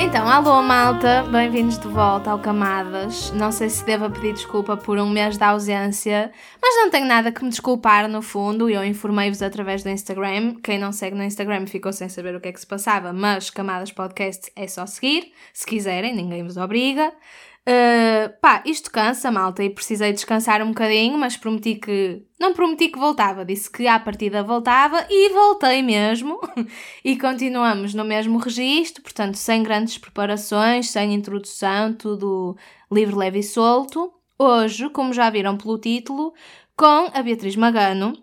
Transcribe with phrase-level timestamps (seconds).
[0.00, 3.30] Então, alô malta, bem-vindos de volta ao Camadas.
[3.30, 7.30] Não sei se devo pedir desculpa por um mês de ausência, mas não tenho nada
[7.30, 8.68] que me desculpar no fundo.
[8.68, 10.56] Eu informei-vos através do Instagram.
[10.64, 13.50] Quem não segue no Instagram ficou sem saber o que é que se passava, mas
[13.50, 15.32] Camadas Podcast é só seguir.
[15.52, 17.12] Se quiserem, ninguém vos obriga.
[17.68, 22.24] Uh, pá, isto cansa, malta, e precisei descansar um bocadinho, mas prometi que.
[22.40, 26.40] Não prometi que voltava, disse que à partida voltava e voltei mesmo.
[27.04, 32.56] e continuamos no mesmo registro, portanto, sem grandes preparações, sem introdução, tudo
[32.90, 34.14] livre, leve e solto.
[34.38, 36.32] Hoje, como já viram pelo título,
[36.74, 38.14] com a Beatriz Magano,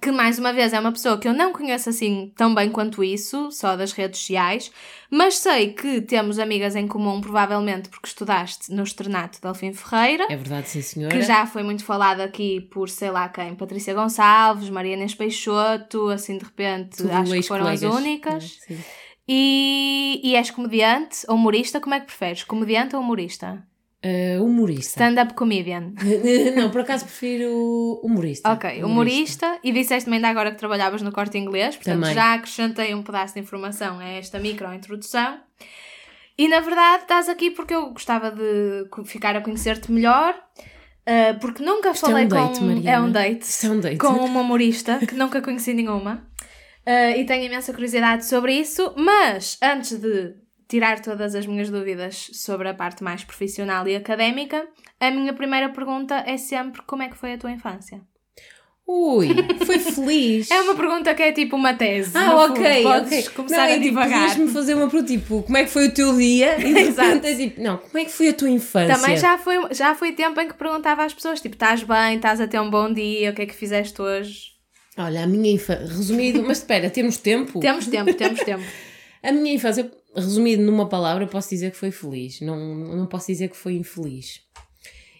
[0.00, 3.02] que mais uma vez é uma pessoa que eu não conheço assim tão bem quanto
[3.02, 4.70] isso, só das redes sociais,
[5.10, 10.26] mas sei que temos amigas em comum, provavelmente porque estudaste no Externato de Alfim Ferreira.
[10.30, 11.14] É verdade, sim senhora.
[11.14, 16.38] Que já foi muito falado aqui por sei lá quem, Patrícia Gonçalves, Mariana Peixoto, assim
[16.38, 18.58] de repente Tudo acho que foram as únicas.
[18.66, 18.78] Sim.
[19.26, 22.44] E, e és comediante, ou humorista, como é que preferes?
[22.44, 23.66] Comediante ou humorista?
[24.04, 25.02] Uh, humorista.
[25.02, 25.94] Stand-up comedian.
[26.54, 28.52] não, por acaso prefiro humorista.
[28.52, 29.58] Ok, humorista.
[29.64, 32.14] E disseste-me ainda agora que trabalhavas no corte inglês, portanto Também.
[32.14, 35.40] já acrescentei um pedaço de informação a esta micro-introdução.
[36.36, 41.62] E na verdade estás aqui porque eu gostava de ficar a conhecer-te melhor, uh, porque
[41.62, 42.64] nunca Isto é falei um date, com.
[42.66, 42.90] Mariana.
[42.90, 43.42] É um date.
[43.42, 43.96] Isto é um date.
[43.96, 46.28] Com uma humorista que nunca conheci nenhuma.
[46.86, 50.34] Uh, e tenho imensa curiosidade sobre isso, mas antes de
[50.68, 54.66] tirar todas as minhas dúvidas sobre a parte mais profissional e académica,
[55.00, 58.00] a minha primeira pergunta é sempre como é que foi a tua infância?
[58.86, 59.28] Ui,
[59.64, 60.50] foi feliz.
[60.52, 62.16] É uma pergunta que é tipo uma tese.
[62.16, 62.82] Ah, ok.
[62.82, 63.34] Podes ok.
[63.34, 65.90] começar não, a é tipo, podias-me fazer uma pergunta, tipo, como é que foi o
[65.90, 66.56] teu dia?
[66.60, 67.26] E Exato.
[67.26, 68.94] é tipo, não, como é que foi a tua infância?
[68.94, 72.40] Também já foi, já foi tempo em que perguntava às pessoas, tipo, estás bem, estás
[72.40, 74.52] a ter um bom dia, o que é que fizeste hoje?
[74.98, 77.58] Olha, a minha infância, resumido, mas espera, temos tempo?
[77.60, 78.62] Temos tempo, temos tempo.
[79.24, 83.48] A minha infância, resumido numa palavra, posso dizer que foi feliz, não, não posso dizer
[83.48, 84.40] que foi infeliz.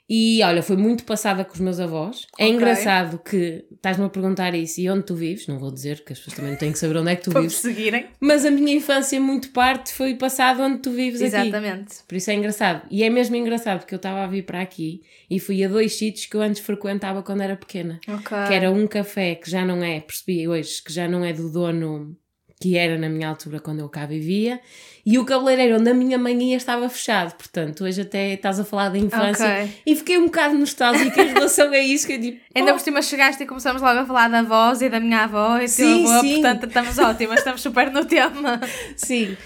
[0.07, 2.27] E olha, foi muito passada com os meus avós.
[2.39, 2.55] É Ok.
[2.57, 6.19] engraçado que estás-me a perguntar isso e onde tu vives, não vou dizer que as
[6.19, 8.09] pessoas também têm que saber onde é que tu vives, seguirem.
[8.21, 11.49] mas a minha infância, muito parte, foi passada onde tu vives aqui.
[11.49, 12.03] Exatamente.
[12.07, 12.83] Por isso é engraçado.
[12.91, 15.01] E é mesmo engraçado porque eu estava a vir para aqui
[15.31, 17.99] e fui a dois sítios que eu antes frequentava quando era pequena.
[18.07, 18.37] Ok.
[18.47, 21.51] Que era um café que já não é, percebi hoje, que já não é do
[21.51, 22.15] dono
[22.65, 24.59] que era na minha altura quando eu cá vivia,
[25.05, 27.35] e o cabeleireiro onde a minha mãe ia estava fechado.
[27.35, 29.47] Portanto, hoje até estás a falar da infância.
[29.47, 29.83] Ok.
[29.85, 33.03] E fiquei um bocado nostálgica em relação a isso, que eu tipo, Ainda por cima
[33.03, 36.21] chegaste e começamos logo a falar da voz e da minha avó e Sim, avô,
[36.23, 36.33] sim.
[36.41, 38.59] portanto estamos ótimas, estamos super no tema.
[38.97, 39.37] Sim,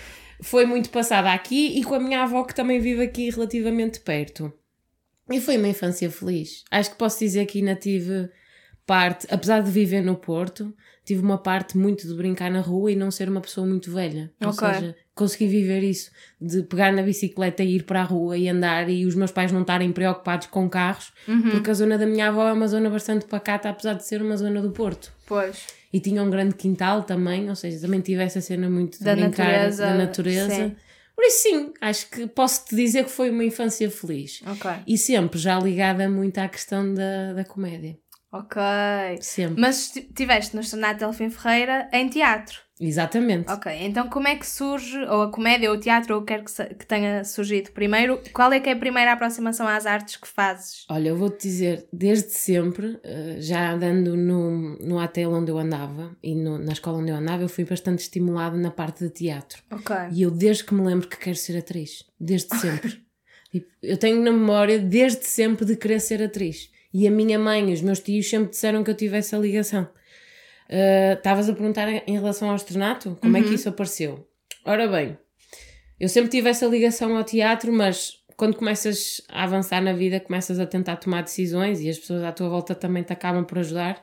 [0.41, 4.53] foi muito passada aqui e com a minha avó que também vive aqui relativamente perto.
[5.29, 6.63] E foi uma infância feliz.
[6.71, 8.31] Acho que posso dizer que ainda tive
[8.89, 12.97] parte, apesar de viver no Porto, tive uma parte muito de brincar na rua e
[12.97, 14.33] não ser uma pessoa muito velha.
[14.43, 14.67] Ou Ok.
[14.67, 16.11] seja, consegui viver isso,
[16.41, 19.53] de pegar na bicicleta e ir para a rua e andar e os meus pais
[19.53, 21.51] não estarem preocupados com carros, Uhum.
[21.51, 24.37] porque a zona da minha avó é uma zona bastante pacata, apesar de ser uma
[24.39, 25.13] zona do Porto.
[25.27, 25.67] Pois.
[25.93, 29.13] E tinha um grande quintal também, ou seja, também tive essa cena muito de Da
[29.15, 30.55] brincar natureza, da natureza.
[30.55, 30.77] sim.
[31.15, 34.41] Por isso sim, acho que posso te dizer que foi uma infância feliz.
[34.47, 34.71] Ok.
[34.87, 37.97] E sempre já ligada muito à questão da, da comédia.
[38.31, 38.61] Ok.
[39.21, 39.61] Sempre.
[39.61, 42.59] Mas esti- estiveste no Estanato Delfim Ferreira em teatro.
[42.81, 43.51] Exatamente.
[43.51, 46.33] Ok, então como é que surge, ou a comédia, ou o teatro, ou o que
[46.37, 50.15] quer que, que tenha surgido primeiro, qual é que é a primeira aproximação às artes
[50.17, 50.85] que fazes?
[50.89, 56.17] Olha, eu vou-te dizer, desde sempre, eh, já andando no, no hotel onde eu andava
[56.23, 59.61] e no- na escola onde eu andava, eu fui bastante estimulada na parte de teatro.
[59.73, 59.97] Ok.
[60.13, 62.05] E eu desde que me lembro que quero ser atriz.
[62.21, 63.03] Desde sempre.
[63.51, 66.71] Tipo, eu tenho na memória desde sempre de querer ser atriz.
[66.93, 69.89] E a minha mãe e os meus tios sempre disseram que eu tivesse a ligação.
[70.71, 73.17] Ah, Estavas a perguntar em relação ao externato?
[73.21, 74.27] Como é que isso apareceu?
[74.65, 75.19] Ora bem,
[75.99, 80.61] eu sempre tive essa ligação ao teatro, mas quando começas a avançar na vida, começas
[80.61, 84.03] a tentar tomar decisões e as pessoas à tua volta também te acabam por ajudar.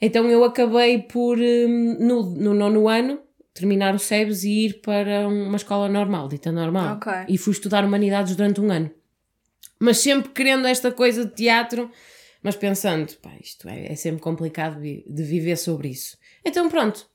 [0.00, 3.20] Então eu acabei por, hum, no, no nono ano,
[3.54, 6.96] terminar o SEBS e ir para uma escola normal, dita normal.
[6.96, 7.12] Ok.
[7.28, 8.90] E fui estudar humanidades durante um ano.
[9.84, 11.90] Mas sempre querendo esta coisa de teatro,
[12.42, 16.16] mas pensando, pá, isto é, é sempre complicado de viver sobre isso.
[16.44, 17.10] Então pronto.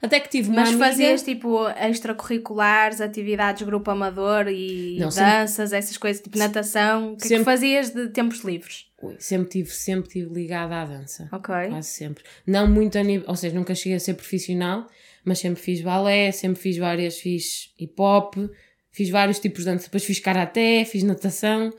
[0.00, 0.84] Até que tive uma Mas amiga...
[0.84, 7.16] fazias tipo extracurriculares, atividades grupo amador e Não, sempre- danças, essas coisas, tipo natação, o
[7.16, 8.86] que é que sempre- fazias de tempos livres?
[9.02, 11.28] Ui, sempre tive, sempre tive ligada à dança.
[11.32, 11.54] Ok.
[11.70, 12.22] Quase sempre.
[12.46, 14.86] Não muito a nível, ou seja, nunca cheguei a ser profissional,
[15.24, 18.36] mas sempre fiz balé, sempre fiz várias, fiz hip hop,
[18.96, 19.84] Fiz vários tipos de dança.
[19.84, 21.70] Depois fiz karaté, fiz natação.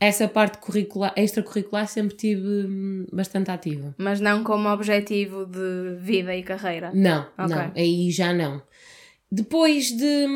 [0.00, 3.94] Essa parte curricular, extracurricular sempre tive hum, bastante ativa.
[3.96, 6.90] Mas não como objetivo de vida e carreira.
[6.92, 7.54] Não, Ok.
[7.54, 7.72] não.
[7.76, 8.60] Aí já não.
[9.30, 10.26] Depois de,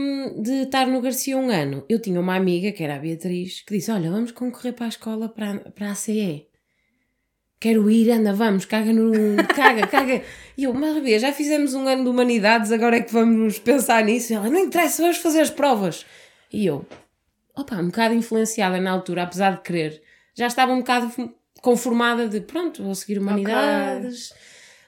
[0.41, 3.75] de estar no Garcia um ano, eu tinha uma amiga, que era a Beatriz, que
[3.75, 6.47] disse: Olha, vamos concorrer para a escola para, para a ACE.
[7.59, 9.11] Quero ir, anda, vamos, caga no.
[9.57, 10.23] caga, caga.
[10.57, 14.33] E eu, Bia, já fizemos um ano de humanidades, agora é que vamos pensar nisso.
[14.33, 16.07] E ela, não interessa, vamos fazer as provas.
[16.53, 16.87] E eu,
[17.55, 20.03] opa, um bocado influenciada na altura, apesar de querer,
[20.35, 21.13] já estava um bocado
[21.61, 24.33] conformada de pronto, vou seguir humanidades.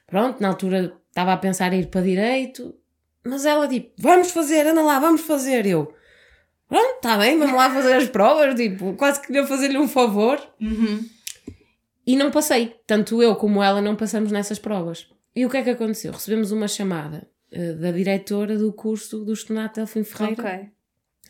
[0.06, 2.74] Pronto, na altura estava a pensar em ir para direito,
[3.24, 5.66] mas ela tipo, vamos fazer, anda lá, vamos fazer.
[5.66, 5.92] Eu,
[6.68, 10.40] pronto, está bem, vamos lá fazer as provas, tipo, quase queria fazer-lhe um favor.
[10.60, 11.04] Uhum.
[12.06, 15.08] E não passei, tanto eu como ela não passamos nessas provas.
[15.34, 16.12] E o que é que aconteceu?
[16.12, 20.70] Recebemos uma chamada eh, da diretora do curso do Estudante Delfim Ferreira Ok.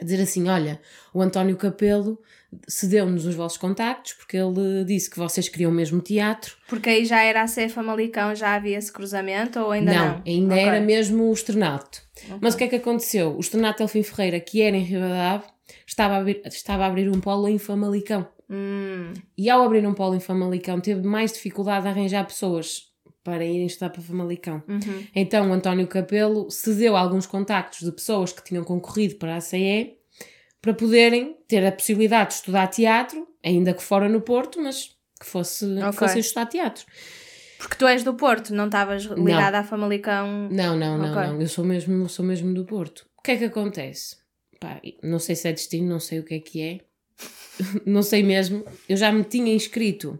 [0.00, 0.81] A dizer assim: Olha,
[1.12, 2.19] o António Capelo
[2.67, 6.56] cedeu-nos os vossos contactos porque ele disse que vocês queriam mesmo teatro.
[6.69, 10.23] Porque aí já era a ser Famalicão, já havia esse cruzamento ou ainda não?
[10.26, 10.67] ainda Ok.
[10.67, 12.02] era mesmo o Externato.
[12.41, 13.37] Mas o que é que aconteceu?
[13.37, 15.44] O Externato Delfim Ferreira, que era em Rio Ave,
[15.87, 18.26] estava a abrir, estava a abrir um polo em Famalicão.
[18.49, 22.90] Hum, E ao abrir um polo em Famalicão, teve mais dificuldade a arranjar pessoas
[23.22, 24.62] para irem estudar para Famalicão.
[24.69, 25.05] uhum.
[25.14, 29.96] Então o António Capelo cedeu alguns contactos de pessoas que tinham concorrido para a CE
[30.61, 35.26] para poderem ter a possibilidade de estudar teatro, ainda que fora no Porto, mas que,
[35.26, 35.93] fosse, que Ok.
[35.99, 36.84] fossem estudar teatro.
[37.58, 40.49] Porque tu és do Porto, não estavas ligada à Famalicão.
[40.50, 41.32] Não, não, não, Ok.
[41.32, 41.40] não.
[41.43, 43.06] Eu sou mesmo, sou mesmo do Porto.
[43.19, 44.17] O que é que acontece?
[44.58, 46.81] Pá, não sei se é destino, não sei o que é que é.
[47.84, 48.64] não sei mesmo.
[48.88, 50.19] Eu já me tinha inscrito.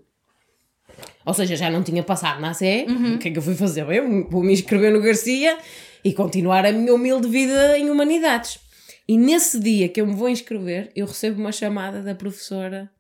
[1.31, 2.87] Ou seja, já não tinha passado na CE.
[3.15, 3.89] O que é que eu fui fazer?
[3.89, 5.57] Eu vou me inscrever no Garcia
[6.03, 8.59] e continuar a minha humilde vida em Humanidades.
[9.07, 12.91] E nesse dia que eu me vou inscrever, eu recebo uma chamada da professora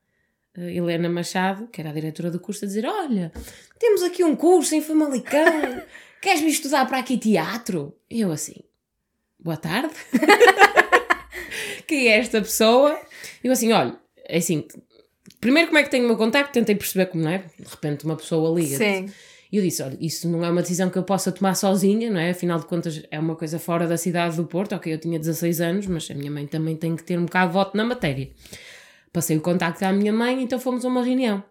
[0.57, 3.33] eh, Helena Machado, que era a diretora do curso, a dizer: Olha,
[3.81, 5.83] temos aqui um curso em Famalicão,
[6.23, 7.97] queres vir estudar para aqui teatro?
[8.09, 8.63] E eu assim,
[9.41, 9.93] boa tarde.
[11.85, 12.97] Quem é esta pessoa?
[13.43, 14.69] Eu assim, olha, é assim,
[15.41, 16.53] primeiro como é que tenho o meu contacto?
[16.53, 18.77] Tentei perceber como não é, de repente uma pessoa liga.
[18.77, 19.07] Sim.
[19.53, 22.21] E eu disse, olha, isso não é uma decisão que eu possa tomar sozinha, não
[22.21, 22.31] é?
[22.31, 25.61] Afinal de contas é uma coisa fora da cidade do Porto, ok, eu tinha 16
[25.61, 28.31] anos, mas a minha mãe também tem que ter um bocado de voto na matéria.
[29.13, 31.43] Passei o contacto à minha mãe, então fomos a uma reunião.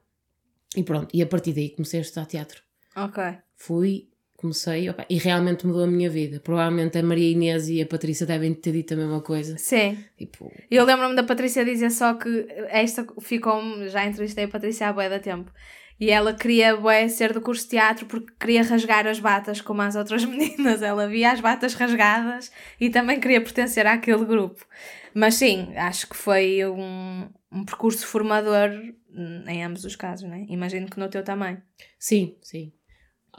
[0.77, 2.61] E pronto, e a partir daí comecei a estudar teatro.
[2.95, 3.21] Ok.
[3.55, 4.08] Fui,
[4.39, 6.39] comecei, opa, e realmente mudou a minha vida.
[6.39, 9.57] Provavelmente a Maria Inês e a Patrícia devem ter dito a mesma coisa.
[9.57, 9.97] Sim.
[10.17, 14.93] Tipo, Eu lembro-me da Patrícia dizer só que esta ficou já entrevistei a Patrícia há
[14.93, 15.51] bué da tempo.
[15.99, 19.81] E ela queria bué ser do curso de teatro porque queria rasgar as batas como
[19.81, 20.81] as outras meninas.
[20.81, 22.49] Ela via as batas rasgadas
[22.79, 24.65] e também queria pertencer àquele grupo.
[25.13, 28.69] Mas sim, acho que foi um, um percurso formador
[29.13, 30.45] hum, em ambos os casos, né?
[30.47, 31.57] Imagino que no teu também.
[31.97, 32.71] sim, sim.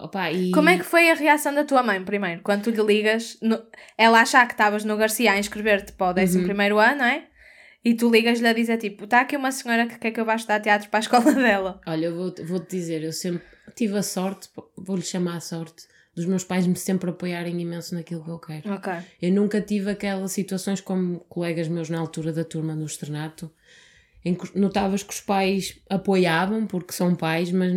[0.02, 0.50] Opa, e...
[0.52, 2.40] Como é que foi a reação da tua mãe, primeiro?
[2.42, 3.62] Quando tu lhe ligas, no-
[3.98, 7.24] ela achar que estavas no Garcia a inscrever-te para o 11 primeiro ano, não é?
[7.84, 10.34] E tu ligas-lhe a dizer tipo, está aqui uma senhora que quer que eu vá
[10.34, 11.80] estudar teatro para a escola dela.
[11.86, 13.42] Olha, eu vou- vou-te dizer, eu sempre
[13.74, 18.22] tive a sorte, vou-lhe chamar a sorte, dos meus pais me sempre apoiarem imenso naquilo
[18.24, 18.74] que eu quero.
[19.22, 23.50] Eu nunca tive aquelas situações como colegas meus na altura da turma do externato,
[24.24, 27.72] em que notavas que os pais apoiavam, porque são pais, mas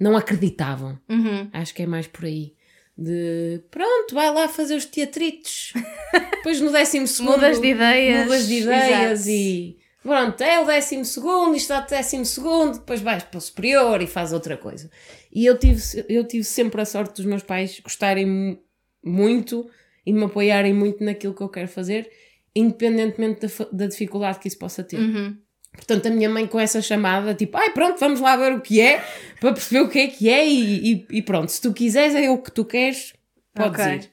[0.00, 0.98] não acreditavam.
[1.08, 1.48] Uhum.
[1.52, 2.54] Acho que é mais por aí.
[2.98, 5.72] De pronto, vai lá fazer os teatritos.
[6.36, 7.32] Depois no décimo segundo.
[7.36, 8.24] Mudas de ideias.
[8.24, 9.30] Mudas de ideias Exato.
[9.30, 14.00] e pronto, é o décimo segundo, isto está décimo segundo, depois vais para o superior
[14.02, 14.90] e faz outra coisa.
[15.32, 18.58] E eu tive, eu tive sempre a sorte dos meus pais gostarem mu-
[19.04, 19.68] muito
[20.04, 22.10] e me apoiarem muito naquilo que eu quero fazer,
[22.54, 24.98] independentemente da, da dificuldade que isso possa ter.
[24.98, 25.36] Uhum.
[25.72, 28.80] Portanto, a minha mãe com essa chamada, tipo, ai pronto, vamos lá ver o que
[28.80, 29.02] é,
[29.40, 32.28] para perceber o que é que é e, e- e pronto, se tu quiseres é
[32.30, 33.14] o que tu queres,
[33.54, 33.94] podes Ok.
[33.94, 34.10] ir.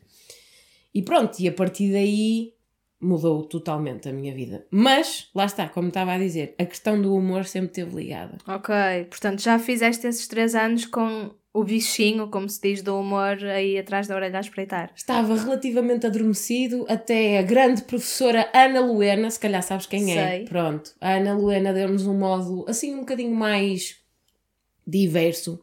[0.93, 2.53] E pronto, e a partir daí
[2.99, 4.65] mudou totalmente a minha vida.
[4.71, 8.37] Mas, lá está, como estava a dizer, a questão do humor sempre esteve ligada.
[8.47, 8.73] Ok.
[9.09, 13.79] Portanto, já fizeste esses três anos com o bichinho, como se diz, do humor aí
[13.79, 14.91] atrás da orelha a espreitar.
[14.95, 20.29] Estava relativamente adormecido até a grande professora Ana Luena, se calhar sabes quem é.
[20.29, 20.45] Sei.
[20.45, 23.97] Pronto, a Ana Luena deu-nos um módulo assim um bocadinho mais
[24.85, 25.59] diverso,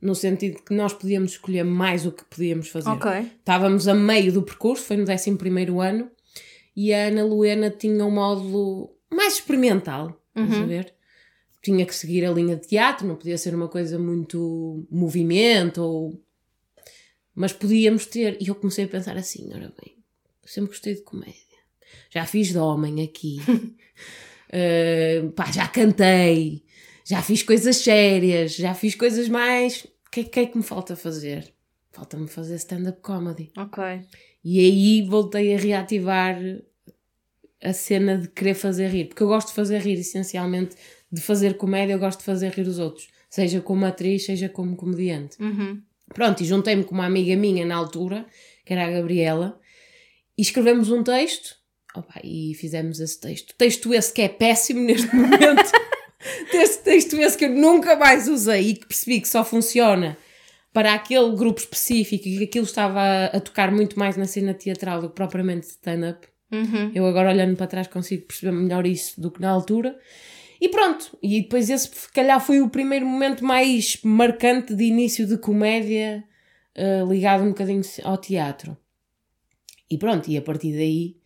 [0.00, 2.88] no sentido que nós podíamos escolher mais o que podíamos fazer.
[2.90, 3.10] Ok.
[3.38, 5.30] Estávamos a meio do percurso, foi no 11
[5.80, 6.10] ano,
[6.74, 10.66] e a Ana Luena tinha um módulo mais experimental, Uhum.
[10.66, 10.92] ver?
[11.64, 16.22] Tinha que seguir a linha de teatro, não podia ser uma coisa muito movimento, ou...
[17.34, 18.36] mas podíamos ter.
[18.38, 19.96] E eu comecei a pensar assim: ora bem,
[20.44, 21.34] sempre gostei de comédia.
[22.10, 26.62] já fiz de homem aqui, uh, pá, já cantei,
[27.02, 29.84] já fiz coisas sérias, já fiz coisas mais.
[30.06, 31.52] O que, que é que me falta fazer?
[31.90, 33.50] Falta-me fazer stand-up comedy.
[33.56, 33.82] Ok.
[34.44, 36.38] E aí voltei a reativar
[37.64, 40.76] a cena de querer fazer rir, porque eu gosto de fazer rir, essencialmente,
[41.14, 44.74] de fazer comédia, eu gosto de fazer rir os outros, seja como atriz, seja como
[44.74, 45.40] comediante.
[45.40, 45.80] Uhum.
[46.12, 48.26] Pronto, e juntei-me com uma amiga minha na altura,
[48.64, 49.58] que era a Gabriela,
[50.36, 51.56] e escrevemos um texto,
[51.94, 53.54] opa, e fizemos esse texto.
[53.56, 55.70] Texto esse que é péssimo neste momento,
[56.50, 60.18] texto, texto esse que eu nunca mais usei e que percebi que só funciona
[60.72, 64.52] para aquele grupo específico e que aquilo estava a, a tocar muito mais na cena
[64.52, 66.26] teatral do que propriamente stand-up.
[66.50, 66.90] Uhum.
[66.92, 69.96] Eu agora olhando para trás consigo perceber melhor isso do que na altura.
[70.60, 75.26] E pronto, e depois esse se calhar foi o primeiro momento mais marcante de início
[75.26, 76.24] de comédia
[76.76, 78.76] uh, ligado um bocadinho ao teatro.
[79.90, 81.16] E pronto, e a partir daí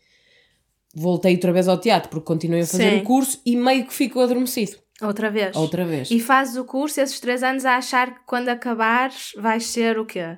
[0.95, 3.01] voltei outra vez ao teatro porque continuei a fazer Sim.
[3.01, 4.77] o curso e meio que ficou adormecido.
[5.01, 5.55] Outra vez.
[5.55, 6.11] Outra vez.
[6.11, 10.05] E fazes o curso esses três anos a achar que quando acabares vais ser o
[10.05, 10.37] quê?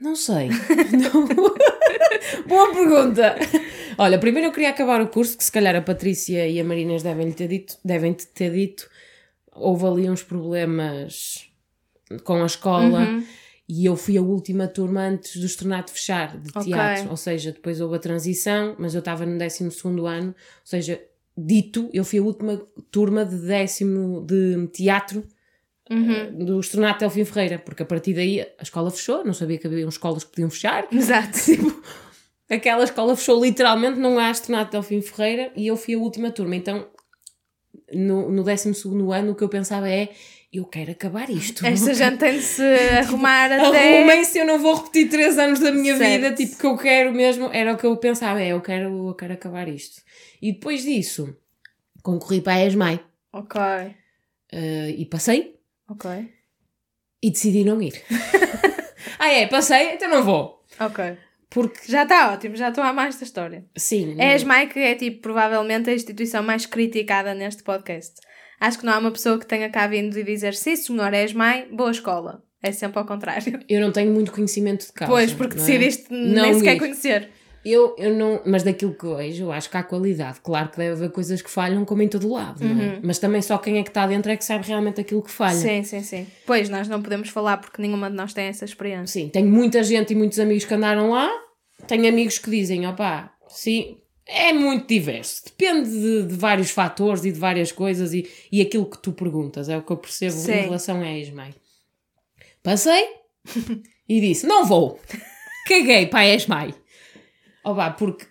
[0.00, 0.48] Não sei.
[0.94, 1.26] Não.
[2.46, 3.36] Boa pergunta.
[4.02, 7.02] Olha, primeiro eu queria acabar o curso, que se calhar a Patrícia e a Marinas
[7.02, 8.88] devem ter dito, devem -te ter dito.
[9.52, 11.46] Houve ali uns problemas
[12.24, 13.22] com a escola Uhum.
[13.68, 16.64] e eu fui a última turma antes do Estornato fechar de Ok.
[16.72, 17.10] teatro.
[17.10, 19.64] Ou seja, depois houve a transição, mas eu estava no 12
[20.06, 20.98] ano, ou seja,
[21.36, 22.56] dito, eu fui a última
[22.90, 25.22] turma de décimo de teatro
[25.90, 26.46] Uhum.
[26.46, 29.86] do Estornato Elfim Ferreira, porque a partir daí a escola fechou, não sabia que havia
[29.86, 30.88] escolas que podiam fechar.
[30.90, 31.36] Exato.
[31.44, 31.82] Tipo,
[32.50, 36.56] aquela escola fechou literalmente, não há Estornato Elfim Ferreira e eu fui a última turma.
[36.56, 36.88] Então,
[37.92, 38.70] no, no 12
[39.12, 40.10] ano, o que eu pensava é:
[40.52, 41.64] eu quero acabar isto.
[41.64, 42.62] Esta gente tem de se
[42.98, 43.98] arrumar até.
[43.98, 46.10] Arrumem se eu não vou repetir três anos da minha Certo.
[46.22, 49.14] vida, tipo, que eu quero mesmo, era o que eu pensava, é, eu quero, eu
[49.14, 50.02] quero acabar isto.
[50.42, 51.36] E depois disso,
[52.02, 53.00] concorri para a ESMAI
[53.32, 53.60] Ok.
[54.52, 55.54] eh, e passei
[55.88, 56.10] Ok.
[57.22, 58.02] e decidi não ir.
[59.20, 60.64] ah é, passei, então não vou.
[60.80, 61.16] Ok.
[61.50, 63.64] Porque, Já está ótimo, já estou a mais da história.
[63.76, 68.14] sim, É a ESMAI que é tipo provavelmente a instituição mais criticada neste podcast.
[68.60, 71.24] Acho que não há uma pessoa que tenha cá vindo e dizer sim, senhor, é
[71.24, 72.42] ESMAI, boa escola.
[72.62, 73.58] É sempre ao contrário.
[73.68, 75.12] eu não tenho muito conhecimento de causa.
[75.12, 75.66] pois, porque não é?
[75.66, 76.78] decidiste Não nem sequer ir.
[76.78, 77.30] conhecer.
[77.64, 80.40] Eu, eu não, mas daquilo que vejo, eu acho que há qualidade.
[80.40, 83.00] Claro que deve haver coisas que falham, como em todo lado, não é?
[83.02, 85.58] Mas também só quem é que está dentro é que sabe realmente aquilo que falha.
[85.58, 86.26] Sim, sim, sim.
[86.46, 89.06] Pois, nós não podemos falar porque nenhuma de nós tem essa experiência.
[89.06, 91.30] Sim, tenho muita gente e muitos amigos que andaram lá.
[91.86, 95.42] Tenho amigos que dizem, opá, sim, é muito diverso.
[95.44, 99.68] Depende de, de vários fatores e de várias coisas e, e aquilo que tu perguntas.
[99.68, 100.52] É o que eu percebo Sim.
[100.52, 101.54] em relação a ESMAI.
[102.62, 103.04] Passei
[104.08, 105.00] e disse, não vou.
[105.66, 106.74] Caguei para a ESMAI.
[107.64, 108.26] Opá, porque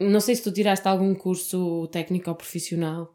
[0.00, 3.14] não sei se tu tiraste algum curso técnico ou profissional.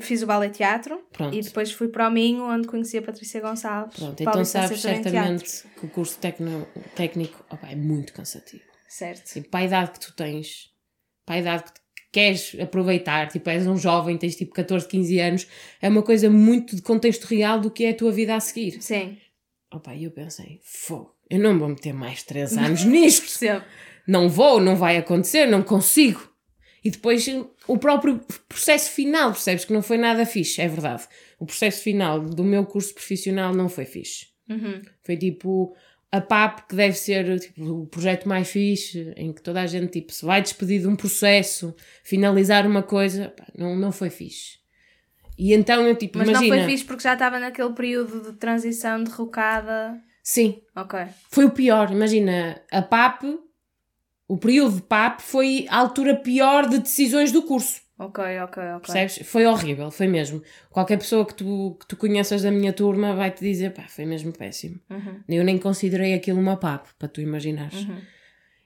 [0.00, 1.36] Fiz o ballet teatro Pronto.
[1.36, 3.96] e depois fui para o Minho, onde conheci a Patrícia Gonçalves.
[3.96, 8.64] Pronto, então sabes certamente que o curso tecno- técnico é muito cansativo.
[8.88, 9.32] Certo.
[9.32, 10.72] Tipo, para a idade que tu tens,
[11.24, 15.46] para a idade que queres aproveitar, tipo, és um jovem, tens tipo 14, 15 anos,
[15.80, 18.82] é uma coisa muito de contexto real do que é a tua vida a seguir.
[18.82, 19.18] Sim,
[19.72, 23.22] Opa, e eu pensei, fogo, eu não vou meter mais 3 anos nisto.
[23.22, 23.64] percebo.
[24.06, 26.32] Não vou, não vai acontecer, não consigo.
[26.84, 27.26] E depois
[27.66, 31.04] o próprio processo final, percebes que não foi nada fixe, é verdade.
[31.38, 34.28] O processo final do meu curso profissional não foi fixe.
[34.48, 34.80] Uhum.
[35.02, 35.74] Foi tipo
[36.12, 39.90] a PAP, que deve ser tipo, o projeto mais fixe, em que toda a gente
[40.00, 44.58] tipo, se vai despedir de um processo, finalizar uma coisa, pá, não, não foi fixe.
[45.36, 46.54] E então eu tipo, Mas imagina.
[46.56, 50.00] não foi fixe porque já estava naquele período de transição derrocada.
[50.22, 50.98] Sim, Ok.
[51.30, 51.90] foi o pior.
[51.90, 53.24] Imagina, a PAP,
[54.28, 57.80] o período de PAP foi a altura pior de decisões do curso.
[57.98, 58.92] Ok, ok, ok.
[58.92, 59.26] Percebes?
[59.26, 60.42] Foi horrível, foi mesmo.
[60.68, 64.04] Qualquer pessoa que tu, que tu conheças da minha turma vai te dizer, pá, foi
[64.04, 64.78] mesmo péssimo.
[64.90, 65.22] Uhum.
[65.26, 67.84] Eu nem considerei aquilo uma PAP, para tu imaginares.
[67.84, 68.02] Uhum.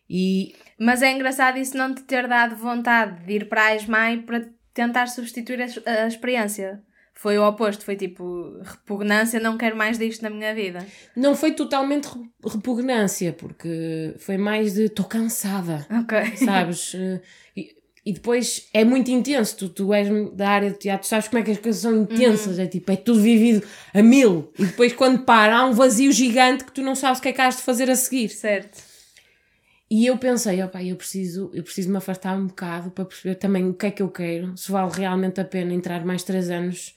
[0.09, 4.23] E Mas é engraçado isso não te ter dado vontade de ir para a ESMAI
[4.23, 6.83] para tentar substituir a, a experiência.
[7.23, 10.87] Foi o oposto, foi tipo repugnância, não quero mais disto na minha vida.
[11.15, 16.37] não foi totalmente re- repugnância, porque foi mais de estou cansada, Ok.
[16.39, 16.93] sabes?
[16.97, 17.21] Eh,
[17.55, 19.55] e, e depois é muito intenso.
[19.59, 22.59] Tu, tu és da área de teatro, sabes como é que as coisas são intensas?
[22.59, 24.51] É tipo, é tudo vivido a mil.
[24.59, 27.33] E depois, quando para, há um vazio gigante que tu não sabes o que é
[27.35, 28.31] que has de fazer a seguir.
[28.31, 28.79] Certo.
[29.91, 33.69] E eu pensei, opá, eu preciso, eu preciso me afastar um bocado para perceber também
[33.69, 36.95] o que é que eu quero, se vale realmente a pena entrar mais três anos.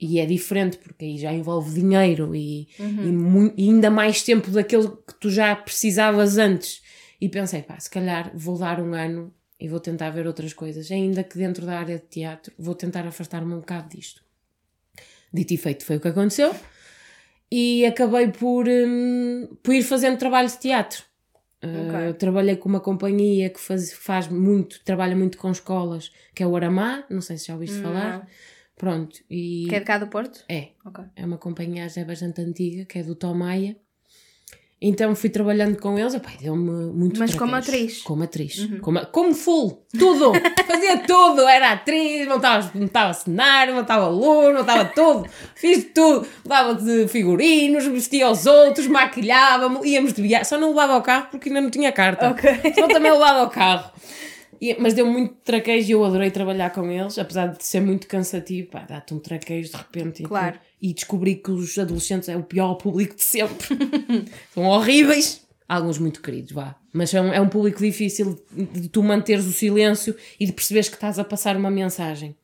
[0.00, 4.50] E é diferente, porque aí já envolve dinheiro e, e, mu- e ainda mais tempo
[4.50, 6.82] daquele que tu já precisavas antes.
[7.20, 10.90] E pensei, pá, se calhar vou dar um ano e vou tentar ver outras coisas.
[10.90, 14.22] Ainda que dentro da área de teatro, vou tentar afastar-me um bocado disto.
[15.32, 16.54] Dito e feito foi o que aconteceu.
[17.52, 21.02] E acabei por, hum, por ir fazendo trabalho de teatro.
[21.62, 26.46] Uh, trabalhei com uma companhia que faz, faz muito, trabalha muito com escolas, que é
[26.46, 28.26] o Aramá, não sei se já ouviste falar.
[28.80, 29.20] Pronto.
[29.30, 30.42] E Que é de cá do Porto?
[30.48, 31.04] é, Ok.
[31.14, 33.76] é uma companhia já bastante antiga, que é do Tom Maia.
[34.82, 38.00] Então fui trabalhando com eles, epá, deu-me muito Mas como atriz?
[38.00, 38.66] Como atriz.
[38.80, 40.32] Como, como full, tudo!
[40.66, 41.46] Fazia tudo!
[41.46, 45.28] Era atriz, montava, montava cenário, montava luz, montava tudo.
[45.54, 46.26] Fiz tudo.
[46.42, 50.46] Mudava de figurinos, vestia os outros, maquilhava-me, íamos de viagem.
[50.46, 52.30] Só não levava ao carro porque ainda não tinha carta.
[52.30, 52.72] Ok.
[52.74, 53.92] Senão também levava ao carro.
[54.60, 58.06] E- mas deu muito traquejo e eu adorei trabalhar com eles, apesar de ser muito
[58.06, 60.22] cansativo, pá, dá-te um traquejo de repente.
[60.22, 60.58] e Claro.
[60.58, 63.68] tu- E, descobri que os adolescentes é o pior público de sempre.
[64.54, 65.46] São horríveis.
[65.68, 66.74] Alguns muito queridos, vá.
[66.92, 70.88] Mas é um, é um público difícil de tu manteres o silêncio e de perceberes
[70.88, 72.34] que estás a passar uma mensagem.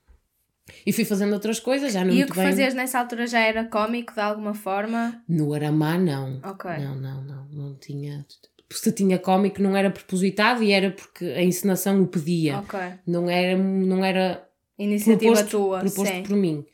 [0.85, 2.45] E fui fazendo outras coisas, já não E o que bem.
[2.45, 5.23] fazias nessa altura já era cómico de alguma forma?
[5.29, 6.41] No Aramá, não.
[6.45, 6.71] Ok.
[6.79, 7.47] Não, não, não.
[7.51, 8.25] Não tinha.
[8.71, 12.59] Se tinha cómico, não era propositado e era porque a encenação o pedia.
[12.59, 12.79] Ok.
[13.07, 14.47] Não era, não era
[14.79, 16.23] Iniciativa proposto, tua, proposto sim.
[16.23, 16.65] por mim.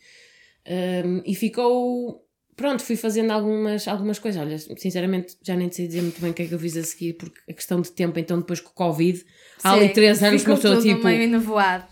[0.67, 2.27] Um, e ficou.
[2.57, 4.41] Pronto, fui fazendo algumas, algumas coisas.
[4.41, 6.83] Olha, sinceramente, já nem sei dizer muito bem o que é que eu fiz a
[6.83, 9.25] seguir, porque a questão de tempo, então depois com o Covid,
[9.63, 11.05] há ali Sim, três anos, uma pessoa tudo tipo.
[11.05, 11.85] meio enevoado.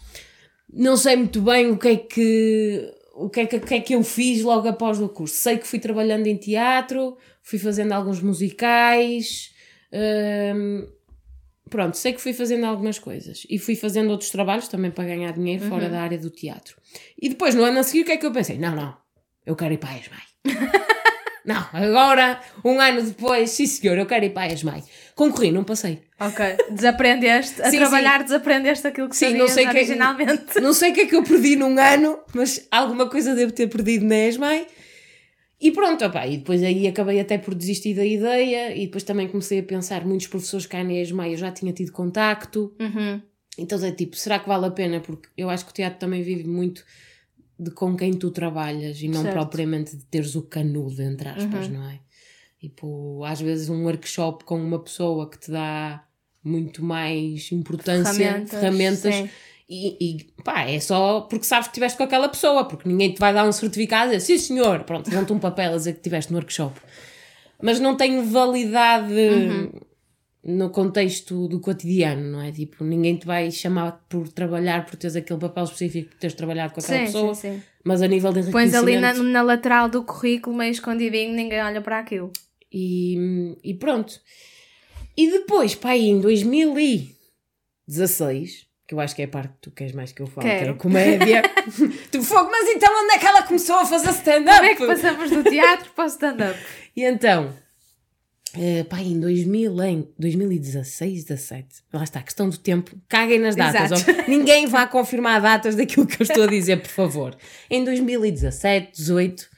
[0.73, 2.95] Não sei muito bem o que é que.
[3.15, 5.35] O que, é que, o que é que eu fiz logo após o curso?
[5.35, 9.53] Sei que fui trabalhando em teatro, fui fazendo alguns musicais,
[11.69, 15.33] pronto, sei que fui fazendo algumas coisas e fui fazendo outros trabalhos também para ganhar
[15.33, 16.77] dinheiro fora da área do teatro.
[17.21, 18.59] E depois, no ano a seguir, o que é que eu pensei?
[18.59, 18.97] Não, não,
[19.47, 20.21] eu quero ir para a ESMAI.
[21.45, 24.83] não, agora, um ano depois, sim senhor, eu quero ir para a ESMAI.
[25.15, 26.03] Concorri, não passei.
[26.19, 26.45] Ok.
[26.71, 30.61] Desaprendeste, a Sim, trabalhar desaprendeste aquilo que Sim, não sei que- originalmente.
[30.61, 33.69] Não sei o que é que eu perdi num ano, mas alguma coisa devo ter
[33.69, 34.67] perdido na ESMAI.
[35.61, 39.29] E pronto, opá, e depois aí acabei até por desistir da ideia e depois também
[39.29, 43.21] comecei a pensar, muitos professores cá na ESMAI eu já tinha tido contacto, Uhum.
[43.59, 45.01] então é tipo, será que vale a pena?
[45.01, 46.83] Porque eu acho que o teatro também vive muito
[47.59, 49.35] de com quem tu trabalhas e não Certo.
[49.35, 52.01] propriamente de teres o canudo, entre aspas, não é?
[52.59, 56.07] Tipo, às vezes um workshop com uma pessoa que te dá
[56.43, 59.31] muito mais importância, Ferramentas, ferramentas.
[59.71, 63.21] E, e pá, é só porque sabes que estiveste com aquela pessoa, porque ninguém te
[63.21, 65.99] vai dar um certificado e dizer, sim senhor, pronto, dão-te um papel a dizer que
[66.01, 66.81] estiveste no workshop.
[67.63, 69.71] Mas não tem validade Uhum.
[70.43, 72.51] no contexto do cotidiano, não é?
[72.51, 76.73] Tipo, ninguém te vai chamar por trabalhar por teres aquele papel específico por teres trabalhado
[76.73, 77.63] com aquela Sim, pessoa, sim, sim.
[77.85, 81.83] mas a nível de Pões ali na, na lateral do currículo, meio escondidinho, ninguém olha
[81.83, 82.33] para aquilo.
[82.73, 84.19] E, e pronto.
[85.17, 89.93] E depois, pá, em 2016, que eu acho que é a parte que tu queres
[89.93, 90.71] mais que eu falo, que Quero.
[90.71, 91.43] era comédia.
[92.11, 94.59] tu fogo, mas então onde é que ela começou a fazer stand-up?
[94.59, 96.59] Como é que passamos do teatro para o stand-up?
[96.97, 97.55] E então,
[98.59, 103.93] eh, pá, em 2000, em 2016, 17, lá está, questão do tempo, caguem nas datas,
[103.93, 104.05] ó.
[104.27, 107.37] ninguém vá confirmar datas daquilo que eu estou a dizer, por favor.
[107.71, 109.49] Em 2017, 18,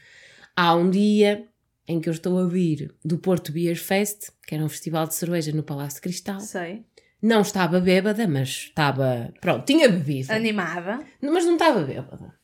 [0.55, 1.49] há um dia
[1.89, 5.15] em que eu estou a vir do Porto Beer Fest, que era um festival de
[5.15, 6.41] cerveja no Palácio de Cristal.
[6.41, 6.85] Sei.
[7.23, 10.33] Não estava bêbada, mas estava, pronto, tinha bebido.
[10.33, 10.99] Animada.
[11.21, 12.35] Mas não estava bêbada.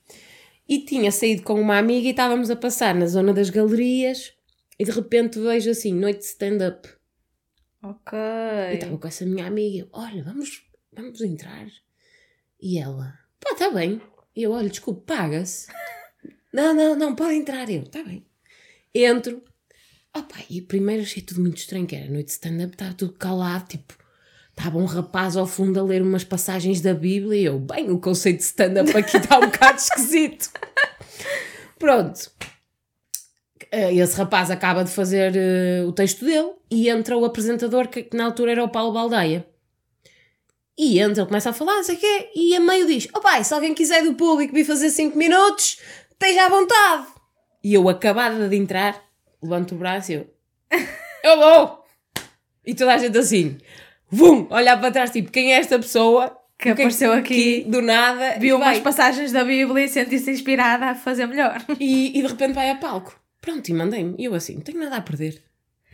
[0.69, 4.33] E tinha saído com uma amiga e estávamos a passar na zona das galerias
[4.79, 6.88] e de repente vejo assim, noite de stand-up.
[7.83, 8.17] Ok.
[8.71, 11.67] E estava com essa minha amiga, eu, olha, vamos, vamos entrar.
[12.61, 14.01] E ela, pá, está bem.
[14.37, 15.67] E eu, olha, desculpe, paga-se.
[16.55, 17.69] não, não, não, pode entrar.
[17.69, 18.25] Eu, está bem.
[18.95, 19.43] Entro.
[20.14, 23.69] Opa, e primeiro achei tudo muito estranho, que era noite de stand-up, estava tudo calado,
[23.69, 23.98] tipo,
[24.59, 28.01] estava um rapaz ao fundo a ler umas passagens da Bíblia e eu, bem, o
[28.01, 30.51] conceito de stand-up aqui está um bocado esquisito.
[31.79, 32.31] Pronto.
[33.71, 38.03] Eh, Esse rapaz acaba de fazer eh, o texto dele e entra o apresentador, que,
[38.03, 39.47] que na altura era o Paulo Baldeia.
[40.77, 43.44] E entra, ele começa a falar, não sei o quê, e a meio diz: pai,
[43.44, 45.79] se alguém quiser do público vir fazer 5 minutos,
[46.11, 47.07] esteja à vontade.
[47.62, 49.01] E eu, acabada de entrar,
[49.42, 50.31] levanto o braço e eu:
[51.23, 51.85] Eu vou!
[52.64, 53.59] E toda a gente assim,
[54.11, 57.81] vum, olhar para trás, tipo, quem é esta pessoa Que que é apareceu aqui, do
[57.83, 58.68] nada, viu vai.
[58.75, 61.62] umas passagens da Bíblia e sentiu-se inspirada a fazer melhor.
[61.79, 63.18] e, e de repente vai a palco.
[63.40, 64.14] Pronto, e mandei-me.
[64.18, 65.42] E eu assim, não tenho nada a perder.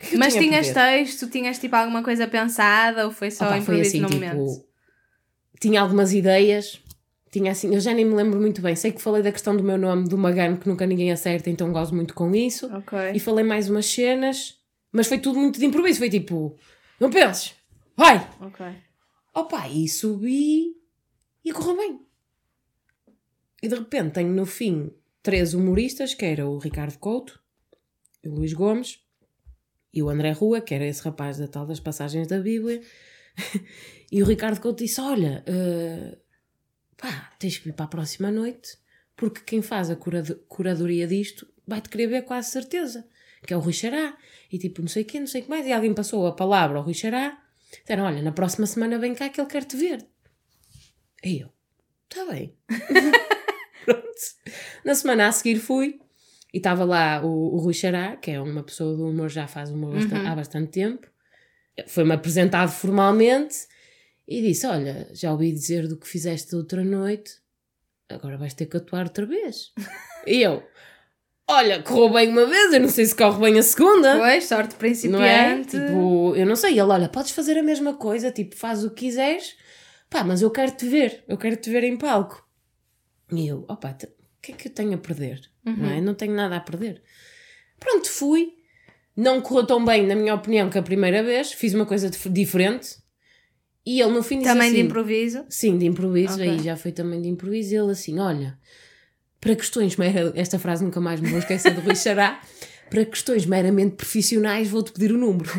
[0.00, 3.58] Que que eu Mas tinhas texto, tinhas tipo alguma coisa pensada ou foi só Opa,
[3.58, 4.64] improviso assim, no tipo, momento?
[5.60, 6.80] tinha algumas ideias,
[7.30, 8.74] tinha assim, eu já nem me lembro muito bem.
[8.74, 11.72] Sei que falei da questão do meu nome, do Magano, que nunca ninguém acerta, então
[11.72, 12.66] gosto muito com isso.
[12.74, 12.98] Ok.
[13.14, 14.56] E falei mais umas cenas,
[14.92, 15.98] mas foi tudo muito de improviso.
[16.00, 16.56] Foi tipo,
[16.98, 17.54] não penses,
[17.96, 18.18] vai!
[18.40, 18.66] Ok.
[19.34, 20.76] Opa, e subi
[21.44, 22.00] e correu bem.
[23.62, 27.42] E de repente tenho no fim três humoristas, que era o Ricardo Couto,
[28.24, 29.00] o Luís Gomes
[29.92, 32.82] e o André Rua, que era esse rapaz da tal das passagens da Bíblia.
[34.12, 36.16] e o Ricardo Couto disse: Olha, uh,
[36.96, 38.76] pá, tens que ir para a próxima noite,
[39.16, 43.08] porque quem faz a curado curadoria disto vai-te querer ver quase certeza,
[43.46, 44.16] que é o Rui Xará.
[44.52, 45.66] E tipo, não sei o quê, não sei o que mais.
[45.66, 47.42] E alguém passou a palavra ao Rui Xará.
[47.80, 50.06] Disseram: Olha, na próxima semana vem cá que ele quer te ver.
[51.24, 51.52] E eu:
[52.10, 52.56] Está bem.
[53.84, 54.04] Pronto.
[54.84, 55.98] Na semana a seguir fui
[56.52, 59.70] e estava lá o, o Rui Xará, que é uma pessoa do humor, já faz
[59.70, 60.26] humor uhum.
[60.26, 61.06] há bastante tempo.
[61.88, 63.66] Foi-me apresentado formalmente
[64.28, 67.32] e disse: Olha, já ouvi dizer do que fizeste outra noite,
[68.08, 69.72] agora vais ter que atuar outra vez.
[70.26, 70.62] e eu:
[71.46, 74.16] Olha, correu bem uma vez, eu não sei se corre bem a segunda.
[74.16, 75.18] Pois, sorte principiante.
[75.18, 75.62] Não é?
[75.62, 76.72] Tipo, eu não sei.
[76.72, 79.54] Ele: Olha, podes fazer a mesma coisa, tipo, faz o que quiseres,
[80.08, 82.42] pá, mas eu quero te ver, eu quero te ver em palco.
[83.30, 85.40] E eu, opa, o que é que eu tenho a perder?
[85.66, 85.76] Uhum.
[85.76, 86.00] Não é?
[86.00, 87.02] Não tenho nada a perder.
[87.78, 88.52] Pronto, fui.
[89.16, 91.52] Não correu tão bem, na minha opinião, que a primeira vez.
[91.52, 92.96] Fiz uma coisa diferente.
[93.86, 95.44] E ele no fim disse Também assim, de improviso?
[95.48, 96.34] Sim, de improviso.
[96.34, 96.50] Okay.
[96.50, 97.74] Aí já foi também de improviso.
[97.74, 98.58] E ele assim, olha,
[99.44, 99.96] para questões...
[100.34, 102.40] Esta frase nunca mais me vou esquecer do Rui Xará.
[102.90, 105.50] Para questões meramente profissionais vou-te pedir o número,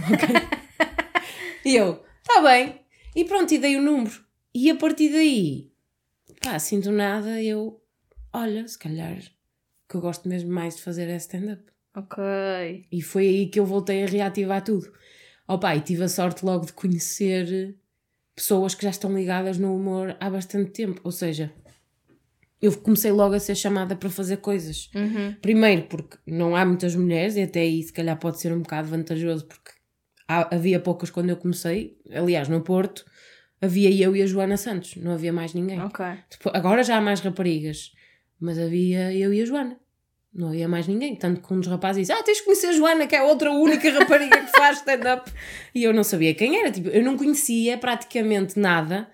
[1.66, 2.82] e eu, está bem.
[3.16, 4.14] E pronto, e dei o número.
[4.54, 5.72] E a partir daí
[6.46, 7.82] pá, sinto nada, eu,
[8.32, 9.18] olha, se calhar
[9.90, 11.64] que eu gosto mesmo mais de fazer é stand-up.
[11.96, 12.24] Ok.
[12.92, 14.92] E foi aí que eu voltei a reativar tudo.
[15.48, 17.76] Oh pá, e tive a sorte logo de conhecer
[18.36, 21.02] pessoas que já estão ligadas no humor há bastante tempo.
[21.04, 21.54] Ou seja,
[22.66, 24.90] eu comecei logo a ser chamada para fazer coisas.
[24.94, 25.36] Uhum.
[25.42, 28.88] Primeiro porque não há muitas mulheres, e até aí se calhar pode ser um bocado
[28.88, 29.72] vantajoso, porque
[30.28, 31.98] há, havia poucas quando eu comecei.
[32.12, 33.06] Aliás, no Porto
[33.62, 35.80] havia eu e a Joana Santos, não havia mais ninguém.
[36.30, 37.92] Depois, agora já há mais raparigas,
[38.40, 39.78] mas havia eu e a Joana.
[40.34, 41.16] Não havia mais ninguém.
[41.16, 43.24] Tanto que um dos rapazes disse: Ah, tens de conhecer a Joana, que é a
[43.24, 45.32] outra única rapariga que faz stand-up.
[45.74, 46.70] E eu não sabia quem era.
[46.70, 49.10] Tipo, eu não conhecia praticamente nada,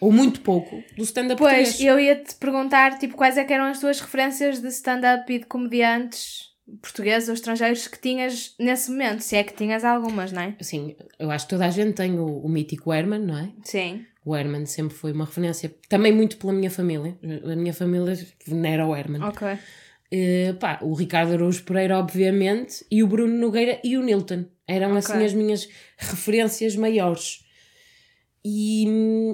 [0.00, 4.00] ou muito pouco, do stand-up Pois, eu ia-te perguntar tipo, quais é eram as tuas
[4.00, 9.44] referências de stand-up e de comediantes portugueses ou estrangeiros que tinhas nesse momento, se é
[9.44, 10.54] que tinhas algumas, não é?
[10.60, 13.52] Sim, eu acho que toda a gente tem o, o mítico Herman, não é?
[13.62, 14.04] Sim.
[14.24, 17.16] O Herman sempre foi uma referência, também muito pela minha família.
[17.44, 19.22] A minha família venera o Herman.
[19.22, 19.46] Ok.
[19.46, 24.46] Uh, pá, o Ricardo Araújo Pereira, obviamente, e o Bruno Nogueira e o Nilton.
[24.66, 24.98] Eram okay.
[24.98, 27.45] assim as minhas referências maiores.
[28.48, 28.86] E,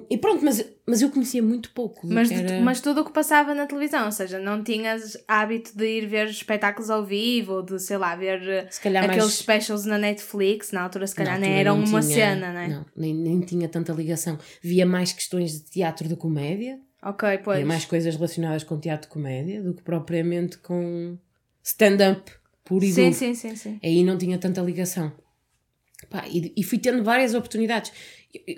[0.09, 2.07] e, pronto, mas, mas eu conhecia muito pouco.
[2.07, 2.63] Mas, era...
[2.63, 6.29] mas tudo o que passava na televisão, ou seja, não tinhas hábito de ir ver
[6.29, 9.35] espetáculos ao vivo ou de, sei lá, ver aqueles mais...
[9.35, 12.69] specials na Netflix, na altura se calhar nem eram uma tinha, cena, né?
[12.69, 14.39] Não, nem, nem tinha tanta ligação.
[14.63, 16.81] Via mais questões de teatro de comédia.
[17.03, 17.59] Ok, pois.
[17.59, 21.19] Via mais coisas relacionadas com teatro de comédia do que propriamente com
[21.63, 22.33] stand-up
[22.65, 23.79] puro e sim, sim, sim, sim.
[23.85, 25.13] Aí não tinha tanta ligação.
[26.09, 27.93] Pá, e, e fui tendo várias oportunidades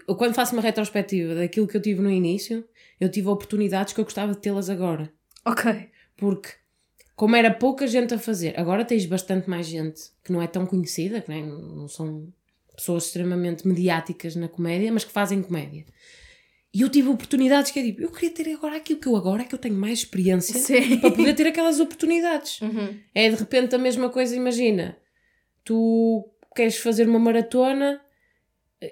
[0.06, 2.64] eu, quando faço uma retrospectiva daquilo que eu tive no início,
[3.00, 5.12] eu tive oportunidades que eu gostava de tê-las agora.
[5.44, 5.90] Ok.
[6.16, 6.50] Porque,
[7.16, 10.64] como era pouca gente a fazer, agora tens bastante mais gente que não é tão
[10.64, 12.32] conhecida, que não, não são
[12.76, 15.84] pessoas extremamente mediáticas na comédia, mas que fazem comédia.
[16.72, 19.42] E eu tive oportunidades que eu digo, eu queria ter agora aquilo que eu agora
[19.42, 20.98] é que eu tenho mais experiência Sim.
[20.98, 22.60] para poder ter aquelas oportunidades.
[22.60, 22.98] Uhum.
[23.14, 24.96] É de repente a mesma coisa, imagina,
[25.62, 28.00] tu queres fazer uma maratona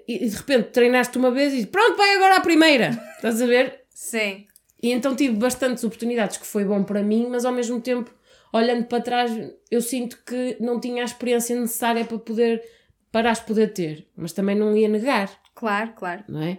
[0.07, 2.91] e de repente treinaste uma vez e pronto, vai agora à primeira.
[3.17, 3.83] Estás a ver?
[3.91, 4.47] Sim.
[4.83, 8.13] E então tive bastantes oportunidades que foi bom para mim, mas ao mesmo tempo,
[8.53, 9.31] olhando para trás,
[9.71, 12.63] eu sinto que não tinha a experiência necessária para poder
[13.13, 15.31] para as poder ter, mas também não ia negar.
[15.55, 16.25] Claro, claro.
[16.27, 16.59] Não é?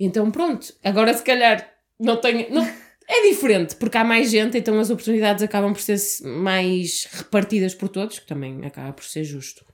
[0.00, 2.52] Então pronto, agora se calhar não tenho.
[2.52, 2.64] Não,
[3.06, 7.88] é diferente, porque há mais gente, então as oportunidades acabam por ser mais repartidas por
[7.88, 9.64] todos, que também acaba por ser justo.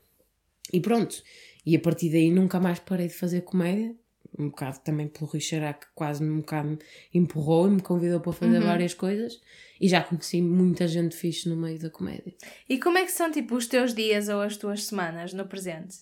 [0.72, 1.22] E pronto.
[1.64, 3.94] E a partir daí nunca mais parei de fazer comédia.
[4.38, 6.78] Um bocado também pelo Rui Xará, que quase um bocado me
[7.12, 8.66] empurrou e me convidou para fazer uhum.
[8.66, 9.40] várias coisas.
[9.80, 12.32] E já conheci muita gente fixe no meio da comédia.
[12.68, 15.96] E como é que são, tipo, os teus dias ou as tuas semanas no presente?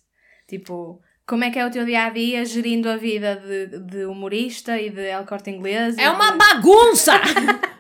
[0.47, 4.05] Tipo, como é que é o teu dia a dia gerindo a vida de, de
[4.05, 5.97] humorista e de El Corte Inglês?
[5.99, 6.39] É uma de...
[6.39, 7.13] bagunça!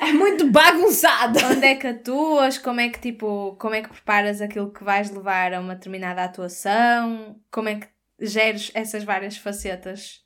[0.00, 1.38] É muito bagunçado.
[1.44, 2.56] Onde é que atuas?
[2.56, 6.24] Como é que tipo, como é que preparas aquilo que vais levar a uma determinada
[6.24, 7.36] atuação?
[7.50, 7.86] Como é que
[8.18, 10.22] geres essas várias facetas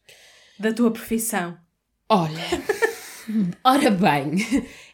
[0.59, 1.59] da tua profissão?
[2.09, 2.45] Olha,
[3.65, 4.37] ora bem,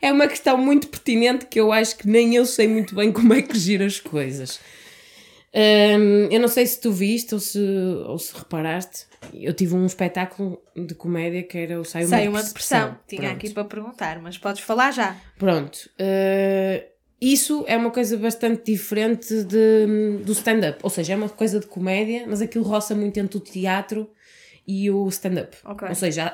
[0.01, 3.35] é uma questão muito pertinente que eu acho que nem eu sei muito bem como
[3.35, 4.59] é que giro as coisas.
[5.53, 7.59] Hum, eu não sei se tu viste ou se,
[8.07, 12.29] ou se reparaste, eu tive um espetáculo de comédia que era o Sai uma Sei
[12.29, 12.79] uma Depressão.
[12.91, 13.01] depressão.
[13.09, 13.37] Tinha Pronto.
[13.37, 15.17] aqui para perguntar, mas podes falar já.
[15.39, 15.91] Pronto.
[15.99, 16.87] eh,
[17.21, 20.79] isso é uma coisa bastante diferente de, do stand-up.
[20.83, 24.09] Ou seja, é uma coisa de comédia, mas aquilo roça muito entre o teatro
[24.67, 25.57] e o stand-up.
[25.65, 25.89] Ok.
[25.89, 26.27] Ou seja,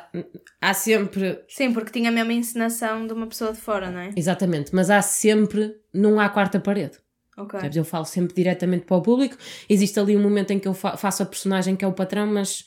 [0.60, 1.40] há, há sempre.
[1.48, 4.10] Sim, porque tinha a encenação de uma pessoa de fora, não é?
[4.14, 5.74] Exatamente, mas há sempre.
[5.92, 6.98] Não há quarta parede.
[7.36, 7.50] Ok.
[7.52, 7.76] Percebes?
[7.76, 9.36] Eu falo sempre diretamente para o público.
[9.68, 12.26] Existe ali um momento em que eu fa- faço a personagem que é o patrão,
[12.26, 12.64] mas,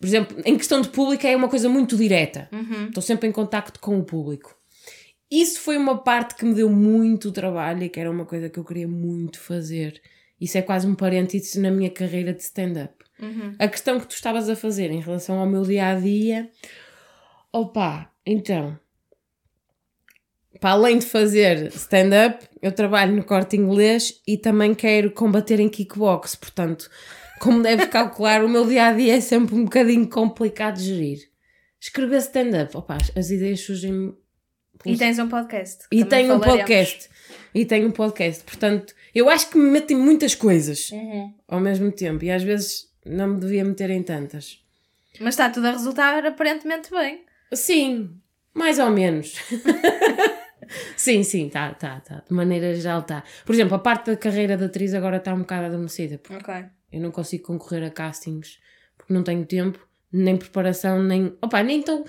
[0.00, 2.48] por exemplo, em questão de público é uma coisa muito direta.
[2.52, 2.86] Uhum.
[2.88, 4.54] Estou sempre em contacto com o público.
[5.30, 8.58] Isso foi uma parte que me deu muito trabalho e que era uma coisa que
[8.58, 10.00] eu queria muito fazer.
[10.40, 12.94] Isso é quase um parênteses na minha carreira de stand-up.
[13.20, 13.54] Uhum.
[13.58, 16.50] A questão que tu estavas a fazer em relação ao meu dia a dia,
[17.52, 18.78] opa, então,
[20.60, 25.68] para além de fazer stand-up, eu trabalho no corte inglês e também quero combater em
[25.68, 26.34] kickbox.
[26.34, 26.90] Portanto,
[27.40, 31.18] como deves calcular, o meu dia a dia é sempre um bocadinho complicado de gerir.
[31.80, 34.14] Escrever stand-up, opa, as ideias surgem.
[34.84, 35.84] E tens um podcast.
[35.92, 37.08] E tenho um podcast.
[37.54, 38.44] E tenho um podcast.
[38.44, 41.32] Portanto, eu acho que me meto em muitas coisas Uhum.
[41.48, 44.58] ao mesmo tempo e às vezes não me devia meter em tantas.
[45.20, 47.24] Mas está tudo a resultar aparentemente bem.
[47.54, 48.10] Sim,
[48.52, 49.34] mais ou menos.
[50.96, 52.22] sim, sim, tá, tá, tá.
[52.26, 53.22] De maneira geral tá.
[53.44, 56.18] Por exemplo, a parte da carreira de atriz agora está um bocado adormecida.
[56.18, 56.64] porque Ok.
[56.92, 58.58] Eu não consigo concorrer a castings
[58.96, 59.78] porque não tenho tempo,
[60.12, 61.36] nem preparação, nem.
[61.42, 62.06] Opa, nem estou.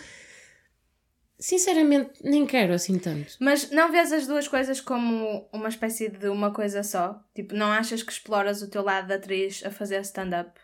[1.40, 3.36] Sinceramente, nem quero assim tanto.
[3.40, 7.24] Mas não vês as duas coisas como uma espécie de uma coisa só?
[7.36, 10.60] Tipo, não achas que exploras o teu lado de atriz a fazer stand-up?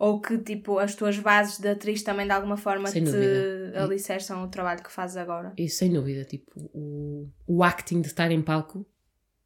[0.00, 3.84] Ou que, tipo, as tuas bases de atriz também de alguma forma Sem te dúvida.
[3.84, 5.52] alicerçam o trabalho que fazes agora?
[5.58, 8.86] E sem dúvida, tipo, o, o acting de estar em palco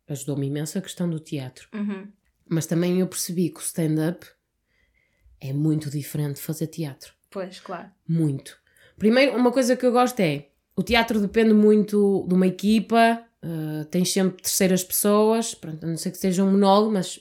[0.07, 1.69] ajudou-me imenso a questão do teatro.
[1.75, 2.07] Uhum.
[2.49, 4.25] Mas também eu percebi que o stand-up
[5.40, 7.12] é muito diferente de fazer teatro.
[7.31, 7.90] Pois, claro.
[8.07, 8.57] Muito.
[8.97, 13.85] Primeiro, uma coisa que eu gosto é: o teatro depende muito de uma equipa, uh,
[13.87, 17.19] tens sempre terceiras pessoas, pronto, a não ser que seja um monólogo, mas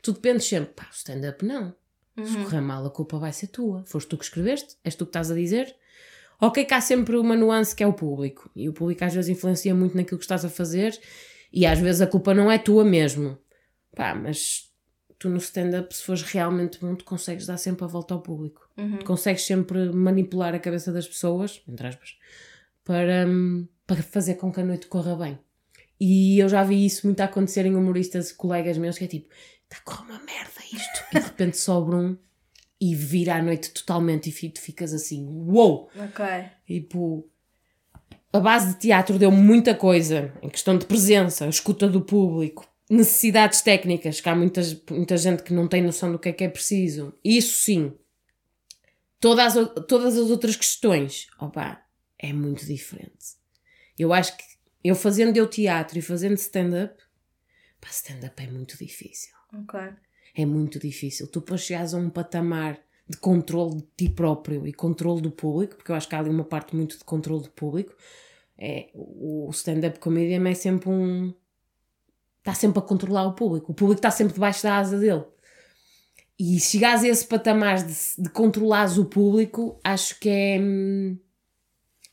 [0.00, 0.72] tu dependes sempre.
[0.72, 1.74] Pá, o stand-up não.
[2.24, 2.44] Se Uhum.
[2.44, 3.84] correr mal, a culpa vai ser tua.
[3.86, 5.74] Foste tu que escreveste, és tu que estás a dizer.
[6.40, 9.28] Ok, que há sempre uma nuance que é o público, e o público às vezes
[9.28, 10.98] influencia muito naquilo que estás a fazer,
[11.52, 13.36] e às vezes a culpa não é tua mesmo.
[13.94, 14.70] Pá, mas
[15.18, 18.68] tu no stand-up, se fores realmente bom, tu consegues dar sempre a volta ao público
[18.78, 18.98] Uhum.
[19.04, 22.16] consegues sempre manipular a cabeça das pessoas, entre aspas,
[22.84, 25.38] para, hum, para fazer com que a noite corra bem.
[26.00, 29.28] E eu já vi isso muito acontecer em humoristas, colegas meus, que é tipo,
[29.70, 31.04] está a correr uma merda isto.
[31.12, 32.18] E de repente sobra um
[32.80, 35.90] e vira a noite totalmente e tu ficas assim, uou!
[35.94, 36.24] Ok.
[36.66, 37.28] Tipo,
[38.32, 43.60] a base de teatro deu muita coisa em questão de presença, escuta do público, necessidades
[43.60, 46.48] técnicas, que há muitas, muita gente que não tem noção do que é que é
[46.48, 47.12] preciso.
[47.22, 47.92] Isso sim.
[49.20, 51.82] Todas as, todas as outras questões, opa,
[52.18, 53.38] é muito diferente.
[53.98, 54.44] Eu acho que
[54.82, 56.94] eu fazendo eu teatro e fazendo stand-up,
[57.80, 59.32] pá, stand-up é muito difícil.
[59.52, 59.80] Ok.
[60.34, 61.26] É muito difícil.
[61.26, 65.76] Tu para chegares a um patamar de controle de ti próprio e controle do público,
[65.76, 67.92] porque eu acho que há ali uma parte muito de controle do público,
[68.56, 71.34] é, o stand-up comedian é sempre um.
[72.38, 73.72] Está sempre a controlar o público.
[73.72, 75.24] O público está sempre debaixo da asa dele.
[76.38, 80.58] E chegares a esse patamar de, de controlares o público, acho que é.
[80.60, 81.18] hum,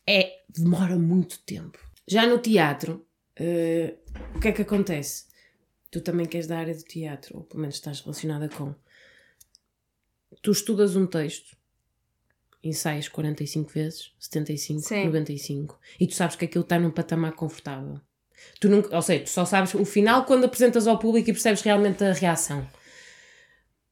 [0.05, 0.41] É.
[0.49, 1.77] demora muito tempo.
[2.07, 3.05] Já no teatro,
[3.37, 3.95] eh,
[4.35, 5.25] o que é que acontece?
[5.91, 8.73] Tu também queres da área do teatro, ou pelo menos estás relacionada com.
[10.41, 11.55] Tu estudas um texto,
[12.63, 15.05] ensaias 45 vezes, 75, Sim.
[15.05, 17.99] 95, e tu sabes que aquilo está num patamar confortável.
[18.59, 21.61] Tu nunca, ou seja, tu só sabes o final quando apresentas ao público e percebes
[21.61, 22.67] realmente a reação.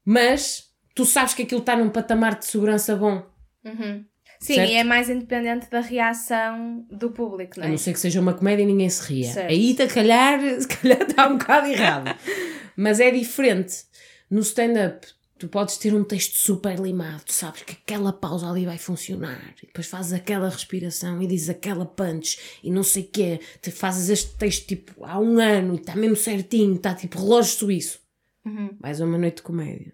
[0.03, 3.27] Mas tu sabes que aquilo está num patamar de segurança bom.
[3.63, 4.05] Uhum.
[4.39, 4.69] Sim, Certo?
[4.71, 7.71] e é mais independente da reação do público, não A é?
[7.71, 9.32] não ser que seja uma comédia e ninguém se ria.
[9.32, 9.50] Certo.
[9.50, 12.15] Aí, se calhar, se calhar está um bocado errado.
[12.76, 13.86] Mas é diferente.
[14.30, 18.65] No stand-up, tu podes ter um texto super limado, tu sabes que aquela pausa ali
[18.65, 23.08] vai funcionar, e depois fazes aquela respiração e dizes aquela punch e não sei o
[23.08, 27.19] quê, tu fazes este texto tipo há um ano e está mesmo certinho, está tipo
[27.19, 28.00] relógio suíço.
[28.45, 28.69] Uhum.
[28.80, 29.93] Mais uma noite de comédia.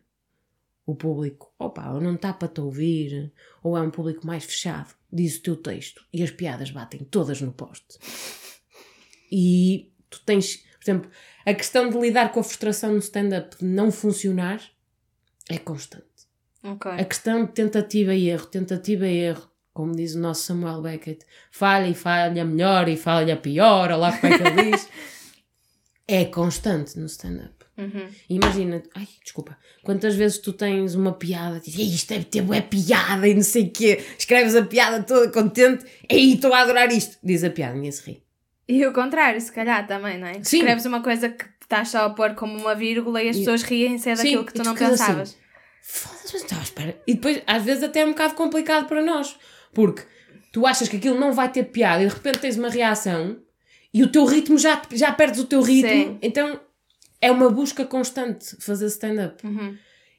[0.86, 3.32] O público, opa, ou não está para te ouvir,
[3.63, 7.41] ou é um público mais fechado, diz o teu texto e as piadas batem todas
[7.41, 8.00] no poste.
[9.32, 11.12] E tu tens, por exemplo,
[11.46, 14.62] a questão de lidar com a frustração no stand-up de não funcionar
[15.50, 16.06] é constante.
[16.63, 16.91] Ok.
[16.91, 21.26] A questão de tentativa e erro, tentativa e erro, como diz o nosso Samuel Beckett,
[21.50, 24.89] falha e falha melhor e falha pior, ou lá como é que ele diz,
[26.08, 27.61] é constante no stand-up.
[27.82, 28.08] Uhum.
[28.30, 32.62] Imagina, ai, desculpa, quantas vezes tu tens uma piada, dizes, "Ei, isto deve ter boa
[32.62, 36.91] piada e não sei o quê, escreves a piada toda contente, ei, estou a adorar
[36.91, 38.24] isto, diz a piada, ninguém se ri.
[38.67, 40.34] E o contrário, se calhar também, não é?
[40.44, 40.58] Sim.
[40.60, 43.63] Escreves uma coisa que estás só a pôr como uma vírgula e as E- pessoas
[43.63, 44.86] riem-se é Sim, daquilo que tu tu não assim.
[44.86, 45.38] pensavas.
[45.82, 47.02] Foda-se, mas estava à espera.
[47.08, 49.36] E depois, às vezes, até é um bocado complicado para nós,
[49.74, 50.04] porque
[50.54, 53.39] tu achas que aquilo não vai ter piada e de repente tens uma reação
[53.94, 56.17] e o teu ritmo já, já perdes o teu ritmo, Sim.
[56.22, 56.60] então
[57.21, 59.45] é uma busca constante fazer stand-up.
[59.45, 59.77] Uhum.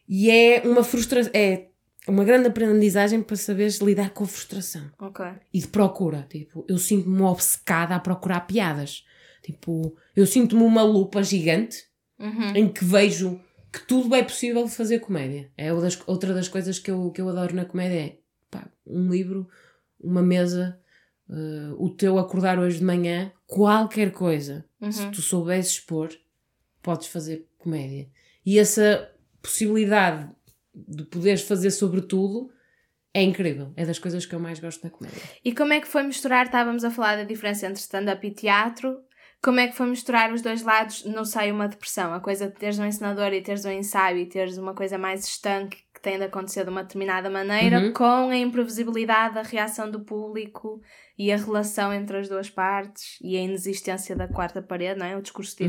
[0.09, 1.69] E é uma frustração, é
[2.09, 4.91] uma grande aprendizagem para saberes lidar com a frustração.
[5.01, 5.25] Ok.
[5.53, 9.05] E de procura, tipo, eu sinto-me obcecada a procurar piadas.
[9.43, 11.85] Tipo, eu sinto-me uma lupa gigante
[12.19, 12.55] Uhum.
[12.55, 13.41] em que vejo
[13.73, 15.51] que tudo é possível fazer comédia.
[15.57, 18.17] É outra das coisas que eu, que eu adoro na comédia é
[18.51, 19.49] pá, um livro,
[20.01, 20.79] uma mesa,
[21.31, 24.65] eh, o teu acordar hoje de manhã, qualquer coisa.
[24.91, 25.11] Se Uhum.
[25.11, 26.11] tu soubesses expor,
[26.83, 28.09] podes fazer comédia.
[28.45, 30.29] E essa possibilidade
[30.75, 32.51] de poderes fazer sobre tudo
[33.15, 33.73] é incrível.
[33.77, 35.21] É das coisas que eu mais gosto na comédia.
[35.45, 36.47] E como é que foi misturar?
[36.47, 38.99] Estávamos a falar da diferença entre stand-up e teatro.
[39.43, 41.05] Como é que foi misturar os dois lados?
[41.05, 42.15] Não sei, uma depressão.
[42.15, 45.27] A coisa de teres um ensinador e teres um ensaio e teres uma coisa mais
[45.27, 47.93] estanque que tem de acontecer de uma determinada maneira, Uhum.
[47.93, 50.81] com a imprevisibilidade da reação do público
[51.19, 55.17] e a relação entre as duas partes e a inexistência da quarta parede, não é?
[55.17, 55.67] O discurso Uhum.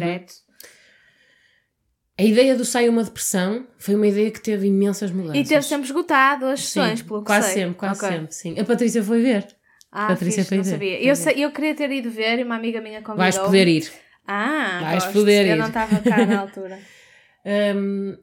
[2.20, 5.36] A ideia do Sai uma Depressão foi uma ideia que teve imensas mudanças.
[5.38, 7.54] E teve sempre esgotado as Sim, sessões, pelo que quase sei.
[7.64, 8.18] sempre, quase Ok.
[8.18, 8.60] sempre, sim.
[8.60, 9.48] A Patrícia foi ver.
[9.92, 10.98] Ah, Patrícia fixe, foi não ver, sabia.
[10.98, 11.16] foi Eu, ver.
[11.16, 13.18] sei- eu queria ter ido ver e uma amiga minha convidou.
[13.18, 13.92] Vais poder ir.
[14.28, 15.14] Ah, Vais gosto.
[15.14, 15.60] poder Eu ir.
[15.60, 16.80] não estava cá na altura.
[17.46, 18.16] Hum,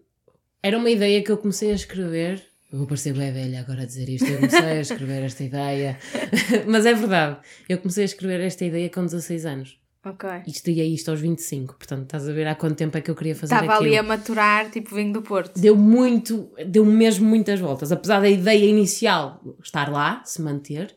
[0.63, 2.43] era uma ideia que eu comecei a escrever.
[2.73, 4.27] Eu vou parecer bem velha agora a dizer isto.
[4.27, 5.99] Eu comecei a escrever esta ideia.
[6.67, 7.37] Mas é verdade.
[7.69, 9.79] Eu comecei a escrever esta ideia com 16 anos.
[10.05, 10.29] Ok.
[10.47, 11.77] E estudei isto aos 25.
[11.77, 13.89] Portanto, estás a ver há quanto tempo é que eu queria fazer Estava aquilo.
[13.89, 15.61] ali a maturar, tipo vinho do Porto.
[15.61, 17.93] Deu muito, deu mesmo muitas voltas.
[17.93, 20.95] Apesar da ideia inicial estar lá, se manter,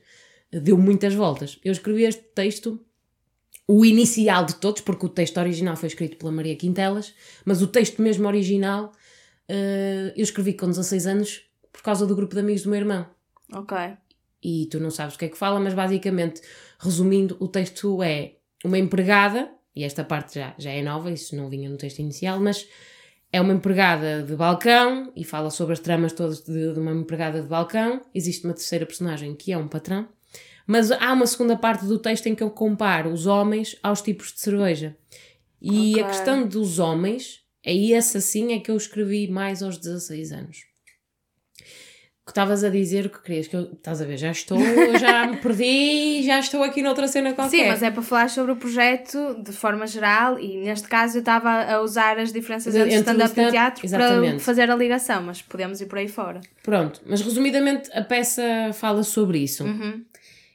[0.51, 1.59] deu muitas voltas.
[1.65, 2.79] Eu escrevi este texto,
[3.67, 7.13] o inicial de todos, porque o texto original foi escrito pela Maria Quintelas,
[7.43, 8.93] mas o texto mesmo original
[9.49, 11.41] eh, eu escrevi com 16 anos
[11.73, 13.05] por causa do grupo de amigos do meu irmão.
[13.53, 13.77] Ok.
[14.41, 16.41] E tu não sabes o que é que fala, mas basicamente,
[16.79, 21.49] resumindo, o texto é uma empregada, e esta parte já, já é nova, isso não
[21.49, 22.67] vinha no texto inicial, mas
[23.31, 27.41] é uma empregada de balcão e fala sobre as tramas todas de, de uma empregada
[27.41, 28.01] de balcão.
[28.13, 30.07] Existe uma terceira personagem que é um patrão,
[30.67, 34.31] mas há uma segunda parte do texto em que eu comparo os homens aos tipos
[34.31, 34.95] de cerveja.
[35.61, 36.05] E a Ok.
[36.05, 40.72] questão dos homens, é essa sim é que eu escrevi mais aos 16 anos.
[42.25, 43.63] Que estavas a dizer, o que querias que eu.
[43.73, 44.15] Estás a ver?
[44.15, 44.57] Já estou,
[44.97, 47.57] já me perdi, já estou aqui noutra cena qualquer.
[47.57, 51.19] Sim, mas é para falar sobre o projeto de forma geral e neste caso eu
[51.19, 54.41] estava a usar as diferenças Entre stand-up e teatro para exatamente.
[54.41, 56.39] fazer a ligação, mas podemos ir por aí fora.
[56.63, 59.65] Pronto, mas resumidamente a peça fala sobre isso.
[59.65, 60.05] Uhum.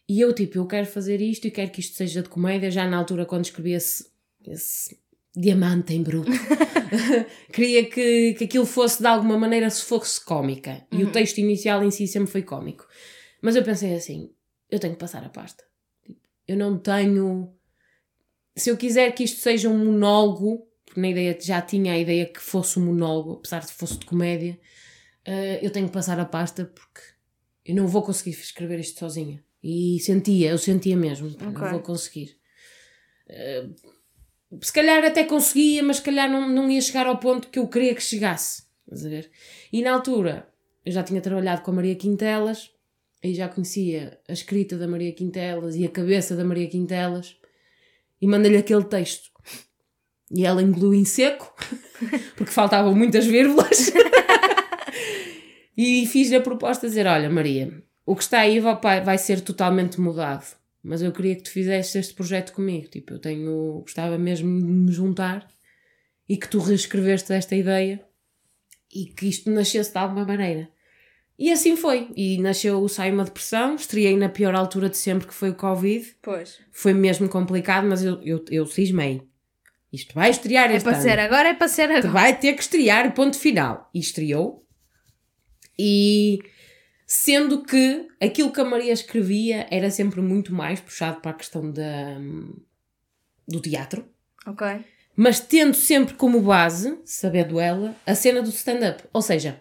[0.09, 2.71] E eu, tipo, eu quero fazer isto e quero que isto seja de comédia.
[2.71, 4.07] Já na altura, quando escrevi esse,
[4.47, 4.97] esse
[5.39, 6.31] diamante em bruto,
[7.53, 10.87] queria que, que aquilo fosse de alguma maneira, se fosse cómica.
[10.91, 12.87] E o texto inicial em si sempre foi cómico.
[13.41, 14.31] Mas eu pensei assim:
[14.71, 15.65] eu tenho que passar a pasta.
[16.05, 17.55] Tipo, Eu não tenho.
[18.57, 22.27] Se eu quiser que isto seja um monólogo, porque na ideia já tinha a ideia
[22.27, 24.59] que fosse um monólogo, apesar de fosse de comédia,
[25.25, 27.01] eh, eu tenho que passar a pasta porque
[27.65, 29.45] eu não vou conseguir escrever isto sozinha.
[29.63, 31.61] E sentia, eu sentia mesmo, pá, Ok.
[31.61, 32.37] não vou conseguir.
[33.29, 33.69] Eh,
[34.61, 37.69] se calhar até conseguia, mas se calhar não, não ia chegar ao ponto que eu
[37.69, 38.63] queria que chegasse.
[38.91, 39.31] Ver?
[39.73, 40.49] E na altura,
[40.85, 42.71] eu já tinha trabalhado com a Maria Quintelas,
[43.23, 47.37] aí já conhecia a escrita da Maria Quintelas e a cabeça da Maria Quintelas,
[48.21, 49.31] e mandei-lhe aquele texto.
[50.31, 51.55] E ela engoliu em seco,
[52.37, 53.93] porque faltavam muitas vírgulas.
[55.77, 60.01] e fiz-lhe a proposta de dizer: Olha, Maria, o que está aí vai ser totalmente
[60.01, 60.58] mudado.
[60.89, 62.89] Mas eu queria que tu fizesses este projeto comigo.
[62.89, 63.81] Tipo, eu tenho.
[63.83, 65.47] Gostava mesmo de me juntar
[66.29, 68.03] e que tu reescreveste esta ideia
[68.95, 70.69] e que isto nascesse de alguma maneira.
[71.39, 72.09] E assim foi.
[72.17, 73.77] E nasceu o Sai uma Depressão.
[73.77, 76.17] Estreiei na pior altura de sempre, que foi o Covid.
[76.23, 76.59] Pois.
[76.73, 79.23] Foi mesmo complicado, mas eu, eu, eu cismei.
[79.93, 81.03] Isto vai estrear É este para ano.
[81.03, 82.09] ser agora, é para ser Tu agora.
[82.09, 83.89] vai ter que estrear, ponto final.
[83.95, 84.67] E estreou.
[85.79, 86.39] E
[87.11, 91.71] sendo que aquilo que a Maria escrevia era sempre muito mais puxado para a questão
[91.73, 92.19] da,
[93.49, 94.05] do teatro,
[94.47, 94.67] Ok.
[95.17, 99.03] mas tendo sempre como base, sabendo ela, a cena do stand-up.
[99.11, 99.59] Ou seja,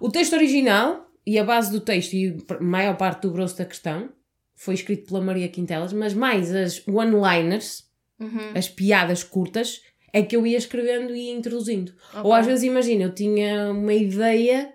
[0.00, 3.64] o texto original e a base do texto e a maior parte do grosso da
[3.64, 4.10] questão
[4.54, 7.84] foi escrito pela Maria Quintelas, mas mais as one-liners
[8.18, 8.52] Uhum.
[8.54, 11.92] as piadas curtas é que eu ia escrevendo e ia introduzindo.
[12.24, 14.72] Ou às vezes, imagina, eu tinha uma ideia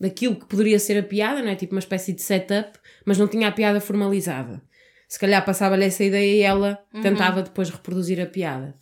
[0.00, 1.54] daquilo que poderia ser a piada, não é?
[1.56, 4.62] Tipo uma espécie de setup, mas não tinha a piada formalizada.
[5.08, 7.00] Se calhar passava-lhe essa ideia e ela Uhum.
[7.00, 8.74] tentava depois reproduzir a piada.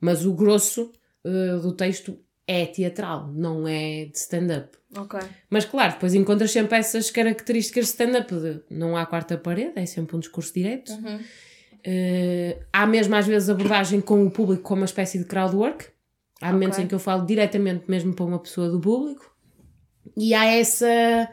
[0.00, 0.92] Mas o grosso
[1.24, 4.76] eh, do texto é teatral, não é de stand-up.
[4.96, 5.20] Ok.
[5.50, 8.34] Mas claro, depois encontras sempre essas características de stand-up.
[8.34, 10.90] de Não há quarta parede, é sempre um discurso direto.
[10.92, 11.20] Uhum.
[11.84, 15.86] Eh, há mesmo às vezes abordagem com o público como uma espécie de crowdwork.
[16.40, 16.84] Há momentos Ok.
[16.84, 19.34] em que eu falo diretamente mesmo para uma pessoa do público.
[20.16, 21.28] E há essa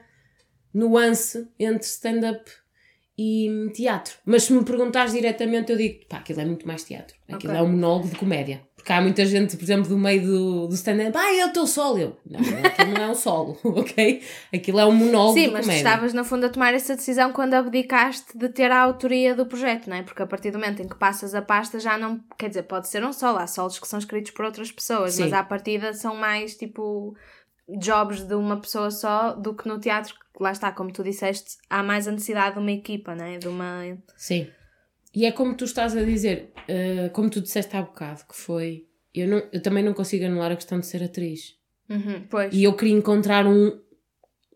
[0.74, 2.52] nuance entre stand-up
[3.18, 4.16] e teatro.
[4.26, 7.16] Mas se me perguntares diretamente, eu digo, pá, aquilo é muito mais teatro.
[7.30, 7.62] Aquilo Ok.
[7.62, 8.62] é um monólogo de comédia.
[8.76, 11.66] Porque há muita gente, por exemplo, do meio do, do stand-up, ah, é o teu
[11.66, 11.98] solo.
[11.98, 14.22] Eu, não, aquilo não é um solo, ok?
[14.54, 15.88] Aquilo é um monólogo Sim, de mas tu comédia.
[15.90, 19.90] estavas no fundo a tomar essa decisão quando abdicaste de ter a autoria do projeto,
[19.90, 20.04] não é?
[20.04, 22.20] Porque a partir do momento em que passas a pasta já não.
[22.38, 25.24] Quer dizer, pode ser um solo, há solos que são escritos por outras pessoas, Sim.
[25.24, 27.16] mas à partida são mais tipo
[27.68, 31.58] jobs de uma pessoa só do que no teatro, que lá está, como tu disseste,
[31.70, 33.38] há mais a necessidade de uma equipa, não é?
[33.38, 33.98] De uma.
[34.16, 34.48] Sim.
[35.14, 38.88] E é como tu estás a dizer, eh, como tu disseste há bocado, que foi.
[39.14, 41.56] Eu, não, eu também não consigo anular a questão de ser atriz.
[41.90, 42.54] Uhum, pois.
[42.54, 43.80] E eu queria encontrar um,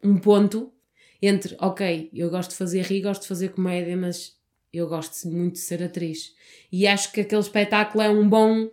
[0.03, 0.73] um ponto
[1.21, 4.37] entre, ok, eu gosto de fazer rir, gosto de fazer comédia, mas
[4.73, 6.33] eu gosto muito de ser atriz.
[6.71, 8.69] E acho que aquele espetáculo é um bom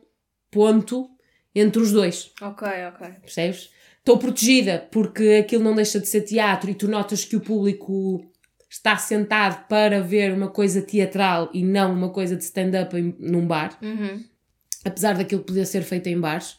[0.51, 1.09] ponto
[1.55, 2.33] entre os dois.
[2.41, 3.09] Ok, ok.
[3.21, 3.71] Percebes?
[4.07, 8.25] Estou protegida porque aquilo não deixa de ser teatro e tu notas que o público
[8.71, 13.45] está sentado para ver uma coisa teatral e não uma coisa de stand-up em- num
[13.45, 14.23] bar, Uhum.
[14.85, 16.57] apesar daquilo poder ser feito em bares.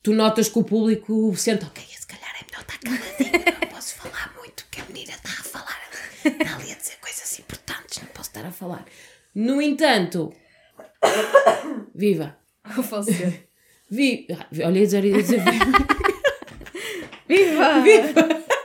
[0.00, 3.94] Tu notas que o público senta, ok, se calhar é melhor estar caladinho, não posso
[3.96, 5.80] falar muito, porque a menina está a falar,
[6.24, 8.84] está ali a dizer coisas importantes, não posso estar a falar.
[9.34, 10.32] No entanto,
[11.92, 12.36] viva!
[12.64, 13.48] Vou ser.
[13.90, 15.95] Vi, ah, olha, ia dizer, ia dizer viva.
[17.28, 18.46] Viva!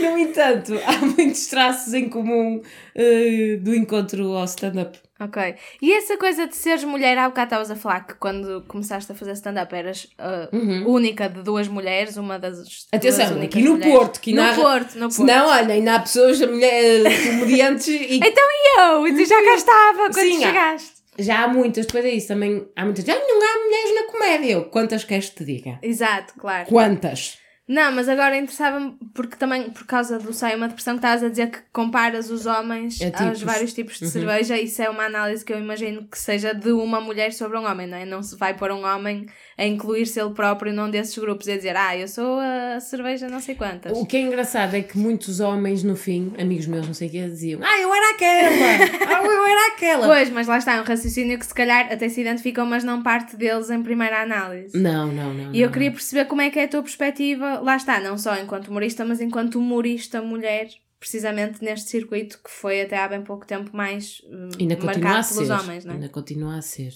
[0.00, 2.60] No entanto, há muitos traços em comum
[2.94, 4.98] eh, do encontro ao stand-up.
[5.20, 5.54] Ok.
[5.80, 9.14] E essa coisa de seres mulher, há bocado estavas a falar que quando começaste a
[9.14, 12.58] fazer stand-up eras uh, única de duas mulheres, uma das.
[12.58, 12.64] Uhum.
[12.92, 13.94] Atenção, aqui no mulheres.
[13.94, 15.24] Porto, que no narra- Porto, no Porto.
[15.24, 19.06] Não, olha, ainda há pessoas, mulheres, comediantes e Então e eu?
[19.06, 20.93] E tu já cá estava quando Sim, chegaste.
[21.18, 24.52] Já há muitas, depois é isso também, há muitas, ah, não há mulheres na comédia.
[24.52, 25.78] Eu, quantas queres que te diga?
[25.82, 26.68] Exato, claro.
[26.68, 27.38] Quantas?
[27.66, 31.28] Não, mas agora interessava-me, porque também por causa do Sai uma Depressão, que estavas a
[31.30, 33.42] dizer que comparas os homens A aos tipos.
[33.42, 34.06] vários tipos Uhum.
[34.06, 37.56] de cerveja, isso é uma análise que eu imagino que seja de uma mulher sobre
[37.56, 38.04] um homem, não é?
[38.04, 39.24] Não se vai pôr um homem
[39.56, 43.28] a incluir-se ele próprio num desses grupos e a dizer, ah, eu sou a cerveja
[43.28, 43.96] não sei quantas.
[43.96, 47.10] O que é engraçado é que muitos homens, no fim, amigos meus, não sei o
[47.10, 50.06] que, diziam, ah, eu era aquela, ah, eu era aquela.
[50.06, 53.02] Pois, mas lá está, é um raciocínio que se calhar até se identificam, mas não
[53.02, 54.76] parte deles em primeira análise.
[54.78, 55.54] Não, não, não.
[55.54, 55.72] E eu não.
[55.72, 59.04] queria perceber como é que é a tua perspectiva, lá está, não só enquanto humorista,
[59.04, 64.20] mas enquanto humorista mulher, precisamente neste circuito que foi até há bem pouco tempo mais
[64.26, 65.52] hum, Ainda a marcado pelos ser.
[65.52, 65.94] homens, não é?
[65.96, 66.92] Ainda continua a ser.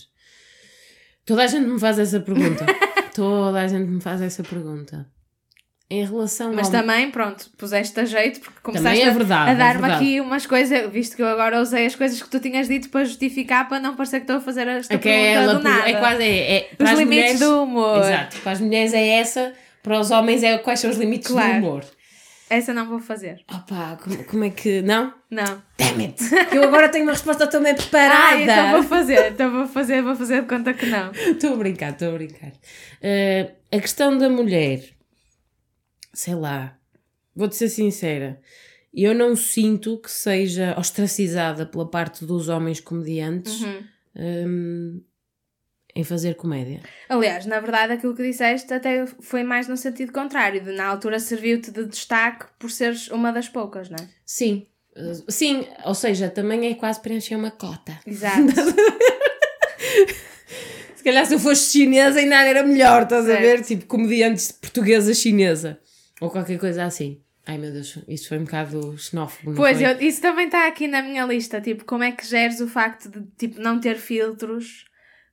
[1.25, 2.65] Toda a gente me faz essa pergunta.
[3.15, 5.07] Toda a gente me faz essa pergunta.
[5.91, 6.73] Em relação Mas ao...
[6.83, 10.05] também, pronto, puseste a jeito porque Também começaste é a- verdade, a é dar-me verdade.
[10.05, 13.07] aqui umas coisas, visto que eu agora usei as coisas que tu tinhas dito para
[13.07, 15.89] justificar, para não parecer que estou a fazer esta Aquela pergunta do nada.
[15.89, 18.05] é quase é, é- Os limites mulheres- do humor.
[18.05, 21.53] Exato, para as mulheres é essa, para os homens é quais são os limites Claro.
[21.55, 21.85] do humor.
[22.51, 23.45] Essa não vou fazer.
[23.53, 24.81] Opa, como, como é que.
[24.81, 25.13] Não?
[25.31, 25.63] Não.
[25.77, 26.17] Damn it!
[26.51, 28.73] Eu agora tenho uma resposta também Ah, então preparada.
[28.73, 31.13] vou fazer, então vou fazer, vou fazer de conta que não.
[31.13, 32.53] Estou a brincar, estou a brincar.
[33.03, 34.83] Eh, a questão da mulher,
[36.15, 36.77] sei lá,
[37.37, 38.41] vou-te ser sincera,
[38.95, 43.85] eu não sinto que seja ostracizada pela parte dos homens comediantes Uhum.
[44.17, 45.03] hum,
[45.99, 46.81] em fazer comédia.
[47.09, 51.19] Aliás, na verdade, aquilo que disseste até foi mais no sentido contrário, de na altura
[51.19, 54.09] serviu-te de destaque por seres uma das poucas, não é?
[54.25, 57.99] Sim, eh, sim, ou seja, também é quase preencher uma cota.
[58.07, 58.47] Exato.
[60.97, 63.41] Se calhar se eu fosse chinesa ainda era melhor, estás a Certo.
[63.41, 63.63] ver?
[63.63, 65.79] Tipo comediantes portuguesa chinesa.
[66.21, 67.21] Ou qualquer coisa assim.
[67.47, 71.01] Ai meu Deus, isso foi um bocado xenófobo, Pois, eu- isso também está aqui na
[71.01, 74.85] minha lista, tipo, como é que geres o facto de tipo, não ter filtros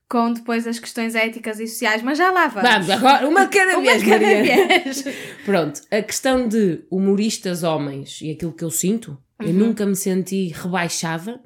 [0.09, 2.69] com depois as questões éticas e sociais, mas já lá vamos.
[2.69, 5.03] Vamos, agora, uma cada Uma vez, de cada vez.
[5.45, 9.53] Pronto, a questão de humoristas homens e aquilo que eu sinto, eu Uhum.
[9.53, 11.41] nunca me senti rebaixada,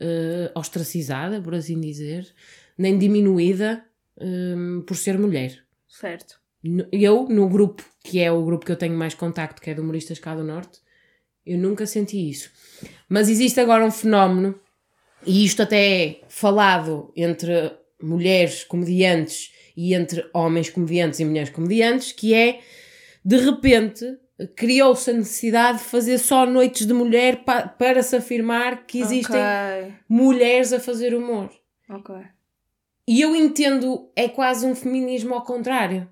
[0.00, 2.26] eh, ostracizada, por assim dizer,
[2.76, 3.84] nem diminuída
[4.20, 5.62] hum, por ser mulher.
[5.88, 6.40] Certo.
[6.90, 9.80] Eu, no grupo, que é o grupo que eu tenho mais contacto, que é de
[9.80, 10.80] humoristas cá do Norte,
[11.46, 12.50] eu nunca senti isso.
[13.08, 14.58] Mas existe agora um fenómeno,
[15.26, 22.12] e isto até é falado entre mulheres comediantes e entre homens comediantes e mulheres comediantes,
[22.12, 22.60] que é,
[23.24, 24.04] de repente,
[24.56, 29.40] criou-se a necessidade de fazer só noites de mulher pa para se afirmar que existem
[29.40, 29.94] Ok.
[30.08, 31.50] mulheres a fazer humor.
[31.88, 32.14] Ok.
[33.06, 36.08] E eu entendo, é quase um feminismo ao contrário.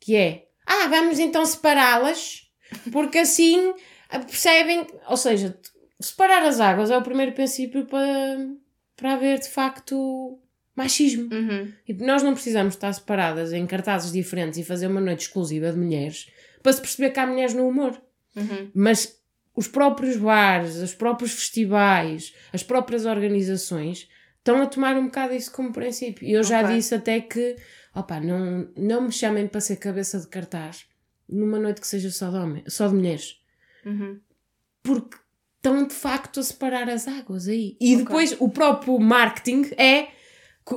[0.00, 2.50] Que é, ah, vamos então separá-las,
[2.92, 3.74] porque assim
[4.08, 4.86] ah, percebem.
[5.08, 5.56] Ou seja,
[6.00, 8.48] separar as águas é o primeiro princípio para,
[8.96, 10.38] para haver de facto
[10.76, 11.28] machismo.
[11.32, 11.72] Uhum.
[11.86, 15.78] E nós não precisamos estar separadas em cartazes diferentes e fazer uma noite exclusiva de
[15.78, 16.28] mulheres
[16.62, 18.00] para se perceber que há mulheres no humor.
[18.34, 18.70] Uhum.
[18.74, 19.20] Mas
[19.54, 25.52] os próprios bares, os próprios festivais, as próprias organizações estão a tomar um bocado isso
[25.52, 26.26] como princípio.
[26.26, 26.74] E eu já Ok.
[26.74, 27.56] disse até que,
[27.94, 30.86] opa, não, não me chamem para ser cabeça de cartaz
[31.28, 33.40] numa noite que seja só de, homem, só de mulheres.
[33.86, 34.20] Uhum.
[34.82, 35.16] Porque
[35.64, 37.76] estão de facto a separar as águas aí.
[37.80, 38.04] E Ok.
[38.04, 40.08] depois o próprio marketing é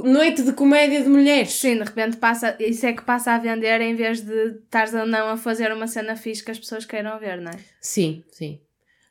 [0.03, 1.51] noite de comédia de mulheres.
[1.53, 5.05] Sim, de repente passa, isso é que passa a vender em vez de estares ou
[5.05, 7.57] não a fazer uma cena fixe que as pessoas queiram ver, não é?
[7.81, 8.61] Sim, sim.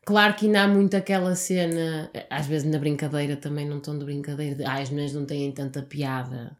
[0.04, 4.04] Claro que ainda há muito aquela cena, às vezes na brincadeira também não estão de
[4.04, 6.56] brincadeira, de ah, as mulheres não têm tanta piada.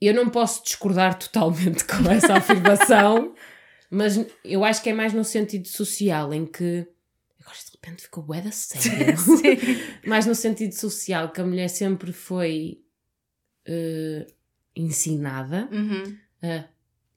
[0.00, 3.34] Eu não posso discordar totalmente com essa afirmação,
[3.90, 6.86] mas eu acho que é mais no sentido social, em que.
[7.82, 9.14] Repente ficou bué da sério.
[10.06, 12.80] Mais no sentido social, que a mulher sempre foi
[13.66, 14.26] eh,
[14.74, 16.16] ensinada Uhum.
[16.42, 16.64] a.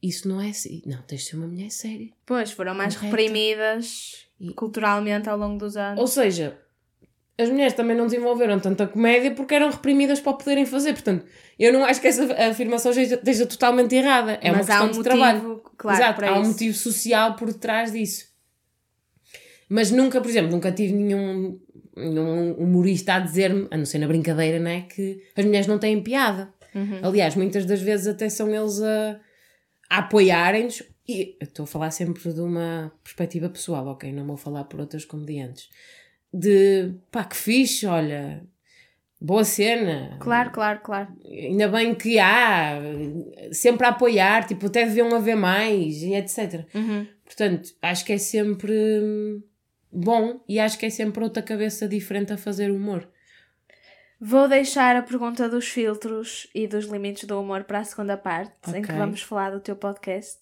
[0.01, 0.82] Isso não é assim.
[0.86, 2.09] Não, tens de ser uma mulher séria.
[2.26, 3.16] Pois, foram mais Correta.
[3.16, 5.99] reprimidas E- culturalmente ao longo dos anos.
[5.99, 6.59] Ou seja,
[7.38, 10.93] as mulheres também não desenvolveram tanta comédia porque eram reprimidas para o poderem fazer.
[10.93, 11.24] Portanto,
[11.59, 14.39] eu não acho que essa afirmação esteja, esteja totalmente errada.
[14.41, 15.64] É Mas uma questão um de motivo, trabalho.
[15.78, 16.51] claro, Exato, para há um isso.
[16.51, 18.30] motivo social por detrás disso.
[19.74, 21.57] Mas nunca, por exemplo, nunca tive nenhum,
[21.95, 26.03] nenhum humorista a dizer-me, a não ser na brincadeira, né, que as mulheres não têm
[26.03, 26.53] piada.
[26.76, 26.99] Uhum.
[27.01, 29.17] Aliás, muitas das vezes até são eles a,
[29.89, 30.84] a apoiarem-nos.
[31.07, 34.11] E estou a falar sempre de uma perspectiva pessoal, ok?
[34.11, 35.69] Não vou falar por outras comediantes.
[36.34, 38.43] De pá, que fixe, olha,
[39.22, 40.17] boa cena.
[40.19, 41.07] Claro, claro, claro.
[41.26, 42.78] Ainda bem que há,
[43.53, 46.65] sempre a apoiar, tipo, até deviam haver mais e etc.
[46.76, 47.07] Uhum.
[47.24, 49.41] Portanto, acho que é sempre hum,
[49.91, 53.07] bom e acho que é sempre outra cabeça diferente a fazer humor.
[54.23, 58.53] Vou deixar a pergunta dos filtros e dos limites do humor para a segunda parte,
[58.75, 60.37] em que vamos falar do teu podcast.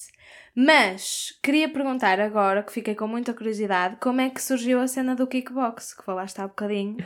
[0.54, 5.16] Mas queria perguntar agora, que fiquei com muita curiosidade, como é que surgiu a cena
[5.16, 6.98] do kickbox, que falaste há bocadinho.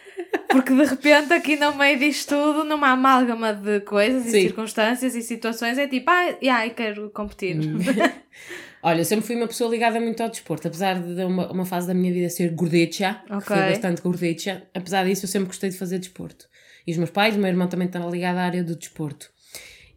[0.52, 4.40] Porque de repente, aqui no meio disto tudo, numa amálgama de coisas e Sim.
[4.42, 7.56] circunstâncias e situações, é tipo, ah, yeah, eu quero competir.
[8.82, 11.86] Olha, eu sempre fui uma pessoa ligada muito ao desporto, apesar de uma, uma fase
[11.86, 13.38] da minha vida ser gordicha, Ok.
[13.40, 16.48] que foi bastante gordicha, apesar disso eu sempre gostei de fazer desporto.
[16.86, 19.30] E os meus pais, o meu irmão também estava ligado à área do desporto.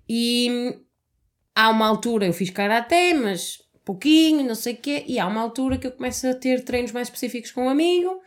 [0.09, 0.77] E
[1.55, 5.41] há uma altura, eu fiz karaté, mas pouquinho, não sei o quê, e há uma
[5.41, 8.21] altura que eu começo a ter treinos mais específicos com um amigo,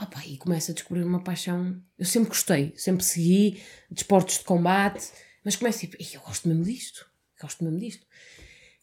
[0.00, 1.80] Opa, e começo a descobrir uma paixão.
[1.96, 5.08] Eu sempre gostei, sempre segui desportos de combate,
[5.44, 7.08] mas começo tipo, "Ih, eu gosto mesmo disto,
[7.40, 8.04] gosto mesmo disto.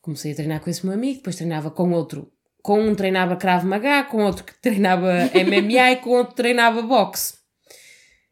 [0.01, 2.31] Comecei a treinar com esse meu amigo, depois treinava com outro.
[2.61, 7.35] Com um treinava Krav Maga, com outro que treinava MMA e com outro treinava boxe.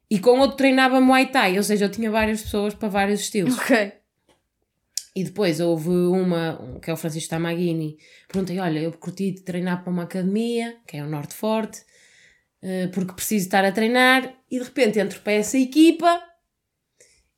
[0.09, 3.55] E com outro treinava Muay Thai, ou seja, eu tinha várias pessoas para vários estilos.
[3.57, 3.93] ok.
[5.15, 7.97] E depois houve uma, um, que é o Francisco Tamaghini,
[8.27, 11.81] perguntei, olha, eu curti de treinar para uma academia, que é o Norte Forte,
[12.61, 16.21] eh, porque preciso estar a treinar, e de repente entro para essa equipa,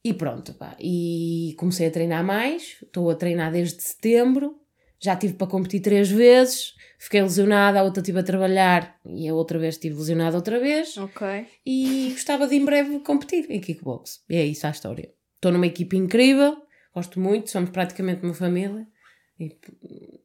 [0.04, 4.60] e pronto, pá, e comecei a treinar mais, estou a treinar desde setembro,
[5.00, 9.34] já tive para competir três vezes, fiquei lesionada, a outra estive a trabalhar, e a
[9.34, 11.46] outra vez estive lesionada outra vez, Ok.
[11.66, 14.24] e gostava de em breve competir em kickbox.
[14.30, 15.12] E é isso a história.
[15.36, 16.58] Estou numa equipe incrível,
[16.94, 18.88] gosto muito, somos praticamente uma família.
[19.40, 19.58] E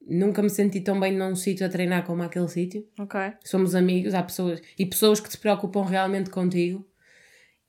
[0.07, 2.87] nunca me senti tão bem num sítio a treinar como aquele sítio.
[3.01, 3.19] Ok.
[3.45, 6.87] Somos amigos, há pessoas e pessoas que se preocupam realmente contigo.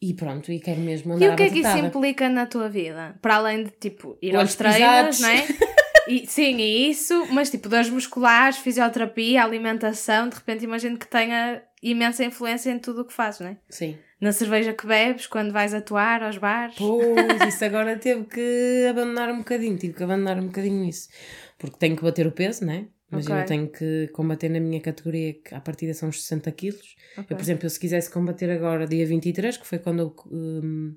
[0.02, 2.70] E pronto, e quero mesmo andar E o que é que isso implica na tua
[2.70, 3.16] vida?
[3.22, 5.48] Para além de, tipo, ir Olhos aos treinos, não é?
[6.08, 11.62] E, sim, e isso, mas tipo, dores musculares, fisioterapia, alimentação, de repente imagino que tenha
[11.84, 13.58] imensa influência em tudo o que fazes, não é?
[13.70, 13.98] Sim.
[14.20, 16.76] Na cerveja que bebes, quando vais atuar aos bares.
[16.78, 21.10] Pois, isso agora teve que abandonar um bocadinho, tive que abandonar um bocadinho isso.
[21.58, 22.88] Porque tenho que bater o peso, né?
[23.10, 23.36] Mas Ok.
[23.40, 26.96] eu tenho que combater na minha categoria, que à partida são os 60 quilos.
[27.14, 27.26] Ok.
[27.30, 30.94] Eu, por exemplo, eu se quisesse combater agora dia 23, que foi quando hum,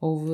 [0.00, 0.32] houve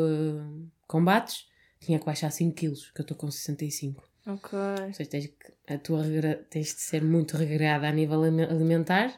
[0.86, 1.46] combates,
[1.80, 4.08] tinha que baixar 5 quilos, que eu estou com 65.
[4.26, 4.58] Ok.
[4.86, 8.44] Ou seja, tens, que- a tua regra, tens de ser muito regrada a nível alime-
[8.44, 9.12] alimentar,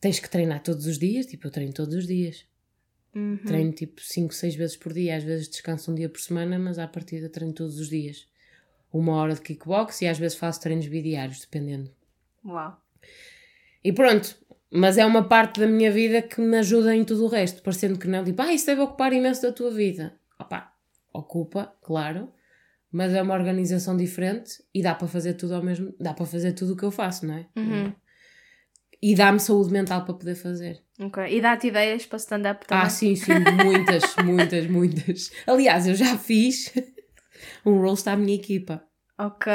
[0.00, 2.44] tens que treinar todos os dias, tipo, eu treino todos os dias.
[3.14, 3.38] Uhum.
[3.38, 6.78] Treino tipo 5, 6 vezes por dia, às vezes descanso um dia por semana, mas
[6.78, 8.26] à partida treino todos os dias.
[8.92, 11.90] Uma hora de kickbox e às vezes faço treinos bidiários, dependendo.
[12.44, 12.80] Uau.
[13.84, 14.36] E pronto,
[14.70, 17.98] mas é uma parte da minha vida que me ajuda em tudo o resto, parecendo
[17.98, 20.14] que não, tipo, ah, isso deve ocupar imenso da tua vida.
[20.38, 20.72] Opa,
[21.12, 22.32] ocupa, claro,
[22.90, 26.52] mas é uma organização diferente e dá para fazer tudo ao mesmo, dá para fazer
[26.52, 27.46] tudo o que eu faço, não é?
[27.56, 27.92] Uhum.
[29.00, 30.82] E dá-me saúde mental para poder fazer.
[31.00, 31.24] Ok.
[31.28, 32.84] E dá-te ideias para stand-up também?
[32.84, 33.32] Ah, sim, sim,
[33.64, 35.30] muitas, muitas, muitas.
[35.46, 36.72] Aliás, eu já fiz
[37.64, 38.82] um roast à minha equipa.
[39.18, 39.52] Ok.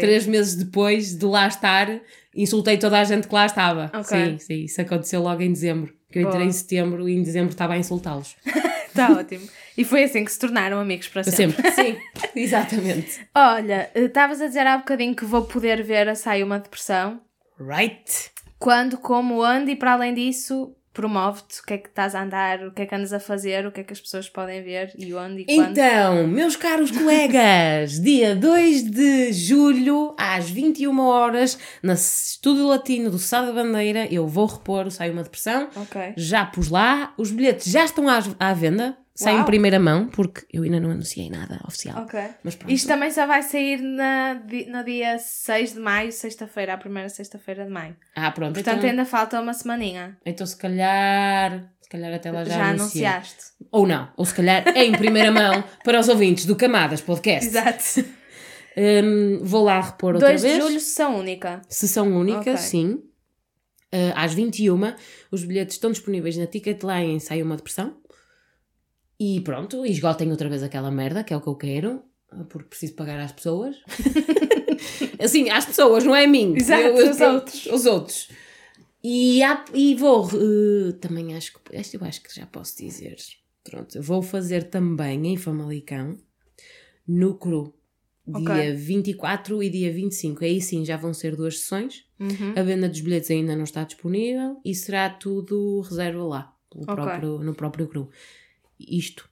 [0.00, 2.00] Três meses depois de lá estar,
[2.34, 3.90] insultei toda a gente que lá estava.
[3.94, 4.04] Ok.
[4.04, 5.92] Sim, sim, isso aconteceu logo em dezembro.
[6.10, 6.48] Que eu entrei Boa.
[6.48, 8.36] em setembro e em dezembro estava a insultá-los.
[8.86, 9.46] Está ótimo.
[9.76, 11.70] E foi assim que se tornaram amigos para sempre.
[11.70, 11.72] sempre.
[11.72, 11.96] Sim,
[12.36, 13.20] exatamente.
[13.34, 17.20] Olha, estavas a dizer há bocadinho que vou poder ver a Sai Uma Depressão.
[17.58, 18.30] Right.
[18.58, 21.60] Quando, como, onde e para além disso, promove-te.
[21.60, 23.72] O que é que estás a andar, o que é que andas a fazer, o
[23.72, 25.70] que é que as pessoas podem ver e onde e quando.
[25.72, 33.18] Então, meus caros colegas, dia 2 de julho, às 21 horas, na Estúdio Latino do
[33.18, 35.68] Sá da Bandeira, eu vou repor o Sai Uma Depressão.
[35.76, 36.14] Ok.
[36.16, 40.44] Já pus lá, os bilhetes já estão à, à venda, saem em primeira mão, porque
[40.52, 42.02] eu ainda não anunciei nada oficial.
[42.02, 42.20] Ok.
[42.42, 42.72] Mas pronto.
[42.72, 47.64] Isto também só vai sair na, no dia 6 de maio, sexta-feira, a primeira sexta-feira
[47.64, 47.96] de maio.
[48.16, 48.54] Ah, pronto.
[48.54, 50.18] Portanto, então, ainda falta uma semaninha.
[50.26, 53.04] então se calhar, se calhar até lá já, Já, anunciei.
[53.06, 53.44] anunciaste.
[53.70, 57.48] Ou não, ou se calhar é em primeira mão para os ouvintes do Camadas Podcast.
[57.48, 58.04] Exato.
[58.76, 60.62] Hum, vou lá repor outra 2 de vez.
[60.64, 61.62] julho, sessão única.
[61.68, 62.56] Sessão única, Ok.
[62.56, 63.02] sim.
[63.94, 64.92] Uh, às 21
[65.30, 67.96] os bilhetes estão disponíveis na Ticketline em Sai Uma Depressão.
[69.18, 72.02] E pronto, e esgotem outra vez aquela merda, que é o que eu quero,
[72.48, 73.76] porque preciso pagar às pessoas.
[75.20, 76.54] assim, às pessoas, não é a mim.
[76.56, 77.66] Exato, os outros.
[77.66, 78.28] Os outros.
[79.02, 83.16] E, há- e vou, uh, também acho que, este eu acho que já posso dizer,
[83.62, 86.16] pronto, vou fazer também em Famalicão,
[87.06, 87.74] no Cru,
[88.26, 88.40] dia
[88.72, 88.72] Ok.
[88.72, 90.42] 24 e dia 25.
[90.42, 92.06] Aí sim já vão ser duas sessões.
[92.18, 92.54] Uhum.
[92.56, 96.94] A venda dos bilhetes ainda não está disponível e será tudo reserva lá, pelo Ok.
[96.94, 98.10] próprio, no próprio Cru.
[98.78, 99.28] Isto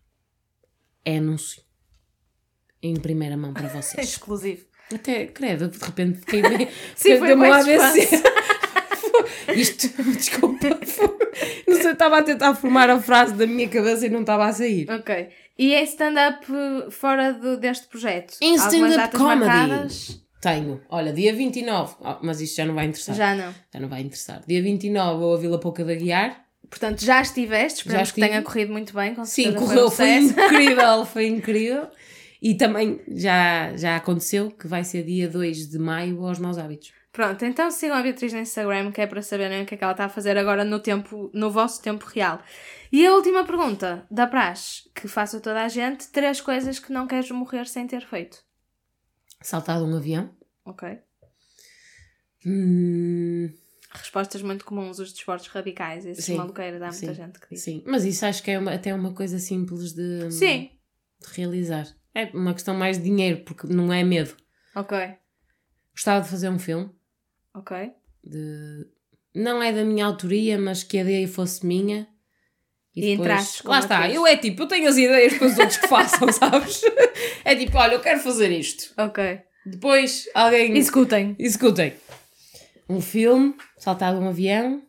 [1.04, 1.62] é anúncio
[2.82, 4.08] em primeira mão para vocês.
[4.08, 4.64] Exclusivo.
[4.92, 6.68] Até, credo, de repente fiquei meio.
[6.94, 8.22] Sim, foi deu-me um mais AVC.
[9.54, 10.68] Isto, desculpa.
[11.66, 14.52] Não sei, estava a tentar formar a frase da minha cabeça e não estava a
[14.52, 14.90] sair.
[14.90, 15.28] Ok.
[15.58, 16.46] E é stand-up
[16.90, 18.36] fora do- deste projeto?
[18.40, 19.44] Em stand-up comedy.
[19.46, 20.20] marcadas?
[20.40, 20.80] Tenho.
[20.88, 21.94] Olha, dia 29.
[22.00, 23.14] Oh, mas isto já não vai interessar.
[23.14, 23.36] Já.
[23.36, 23.80] Já não.
[23.82, 24.42] não vai interessar.
[24.46, 26.41] Dia 29 vou a Vila Pouca da Guiar.
[26.68, 28.28] Portanto, já estiveste, esperamos que estive.
[28.28, 29.14] tenha corrido muito bem.
[29.14, 31.88] Com Sim, correu, um foi incrível, foi incrível.
[32.40, 36.92] E também já, já aconteceu que vai ser dia 2 de maio aos Maus Hábitos.
[37.12, 39.84] Pronto, então sigam a Beatriz no Instagram, que é para saberem o que é que
[39.84, 42.42] ela está a fazer agora no tempo, no vosso tempo real.
[42.90, 46.90] E a última pergunta da praxe, que faço a toda a gente, três coisas que
[46.90, 48.42] não queres morrer sem ter feito.
[49.42, 50.34] Saltado um avião.
[50.64, 50.98] Ok?
[52.46, 53.52] Hum,
[53.94, 57.62] Respostas muito comuns, os desportos radicais, esses Sim, maluqueiros, há muita sim, gente que diz.
[57.62, 60.70] sim, mas isso acho que é uma- até uma coisa simples de, Sim,
[61.20, 61.86] de realizar.
[62.14, 64.34] É uma questão mais de dinheiro, porque não é medo.
[64.74, 65.16] ok,
[65.94, 66.90] Gostava de fazer um filme.
[67.54, 67.92] ok.
[68.24, 68.86] De...
[69.34, 72.08] Não é da minha autoria, mas que a ideia fosse minha.
[72.94, 75.78] E entrastes como Lá está, eu é tipo, eu tenho as ideias para os outros
[75.78, 76.82] que façam, sabes?
[77.44, 78.92] É tipo, olha, eu quero fazer isto.
[78.98, 79.40] Ok.
[79.64, 80.76] Depois alguém.
[80.76, 81.34] Executem.
[81.38, 81.94] Executem.
[82.92, 84.82] Um filme, saltar de um avião.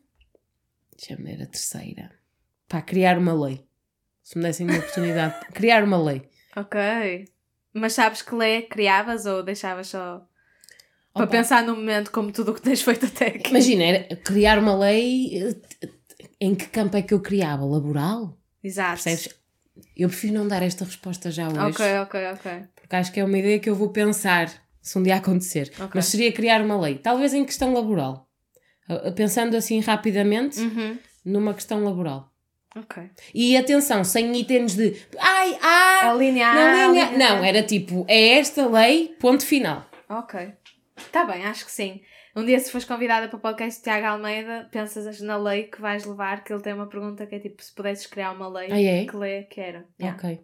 [0.97, 2.11] Deixa-me ver a terceira.
[2.67, 3.65] Para criar uma lei.
[4.21, 6.21] Se me dessem uma oportunidade, criar uma lei.
[6.55, 6.79] Ok.
[7.73, 10.25] Mas sabes que lei criavas ou deixavas só
[11.13, 13.49] para pensar no momento como tudo o que tens feito até aqui?
[13.49, 15.37] Imagina, era criar uma lei.
[15.43, 15.87] eh,
[16.41, 17.63] Em que campo é que eu criava?
[17.65, 18.37] Laboral?
[18.63, 19.03] Exato.
[19.03, 19.29] Percebes?
[19.97, 21.57] Eu prefiro não dar esta resposta já hoje.
[21.59, 22.63] Ok, ok, ok.
[22.75, 24.51] Porque acho que é uma ideia que eu vou pensar
[24.83, 25.71] se um dia acontecer.
[25.79, 25.91] Ok.
[25.95, 26.99] Mas seria criar uma lei.
[26.99, 28.29] Talvez em questão laboral.
[28.87, 30.99] Uh, Pensando assim rapidamente, Uhum.
[31.25, 32.29] numa questão laboral.
[32.75, 33.03] Ok.
[33.33, 36.55] E atenção, sem itens de ai, ah, Alinhar.
[36.55, 37.05] na linha.
[37.05, 37.17] alinhar.
[37.17, 39.85] Não, era tipo, é esta lei, ponto final.
[40.09, 40.51] Ok.
[41.11, 42.01] Tá bem, acho que sim.
[42.35, 45.79] Um dia, se fores convidada para o podcast de Tiago Almeida, pensas na lei que
[45.79, 48.69] vais levar, que ele tem uma pergunta que é tipo: se pudesses criar uma lei,
[48.71, 49.05] Ah, é?
[49.05, 49.85] que lei que era?
[50.01, 50.17] Yeah.
[50.17, 50.41] Ok.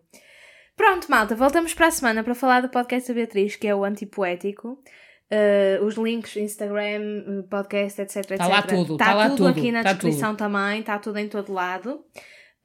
[0.80, 3.84] Pronto, malta, voltamos para a semana para falar do podcast da Beatriz, que é o
[3.84, 4.82] Antipoético.
[5.30, 8.26] Uh, os links, Instagram, uh, podcast, etc.
[8.26, 8.48] Tá etc.
[8.48, 11.28] lá tudo, Tá tá lá tudo tudo, aqui na tá descrição também, está tudo em
[11.28, 12.02] todo lado.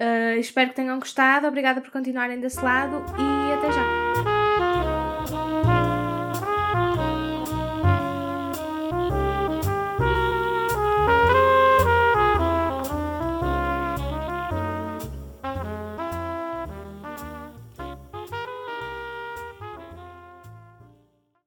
[0.00, 3.93] Uh, espero que tenham gostado, obrigada por continuarem desse lado e até já.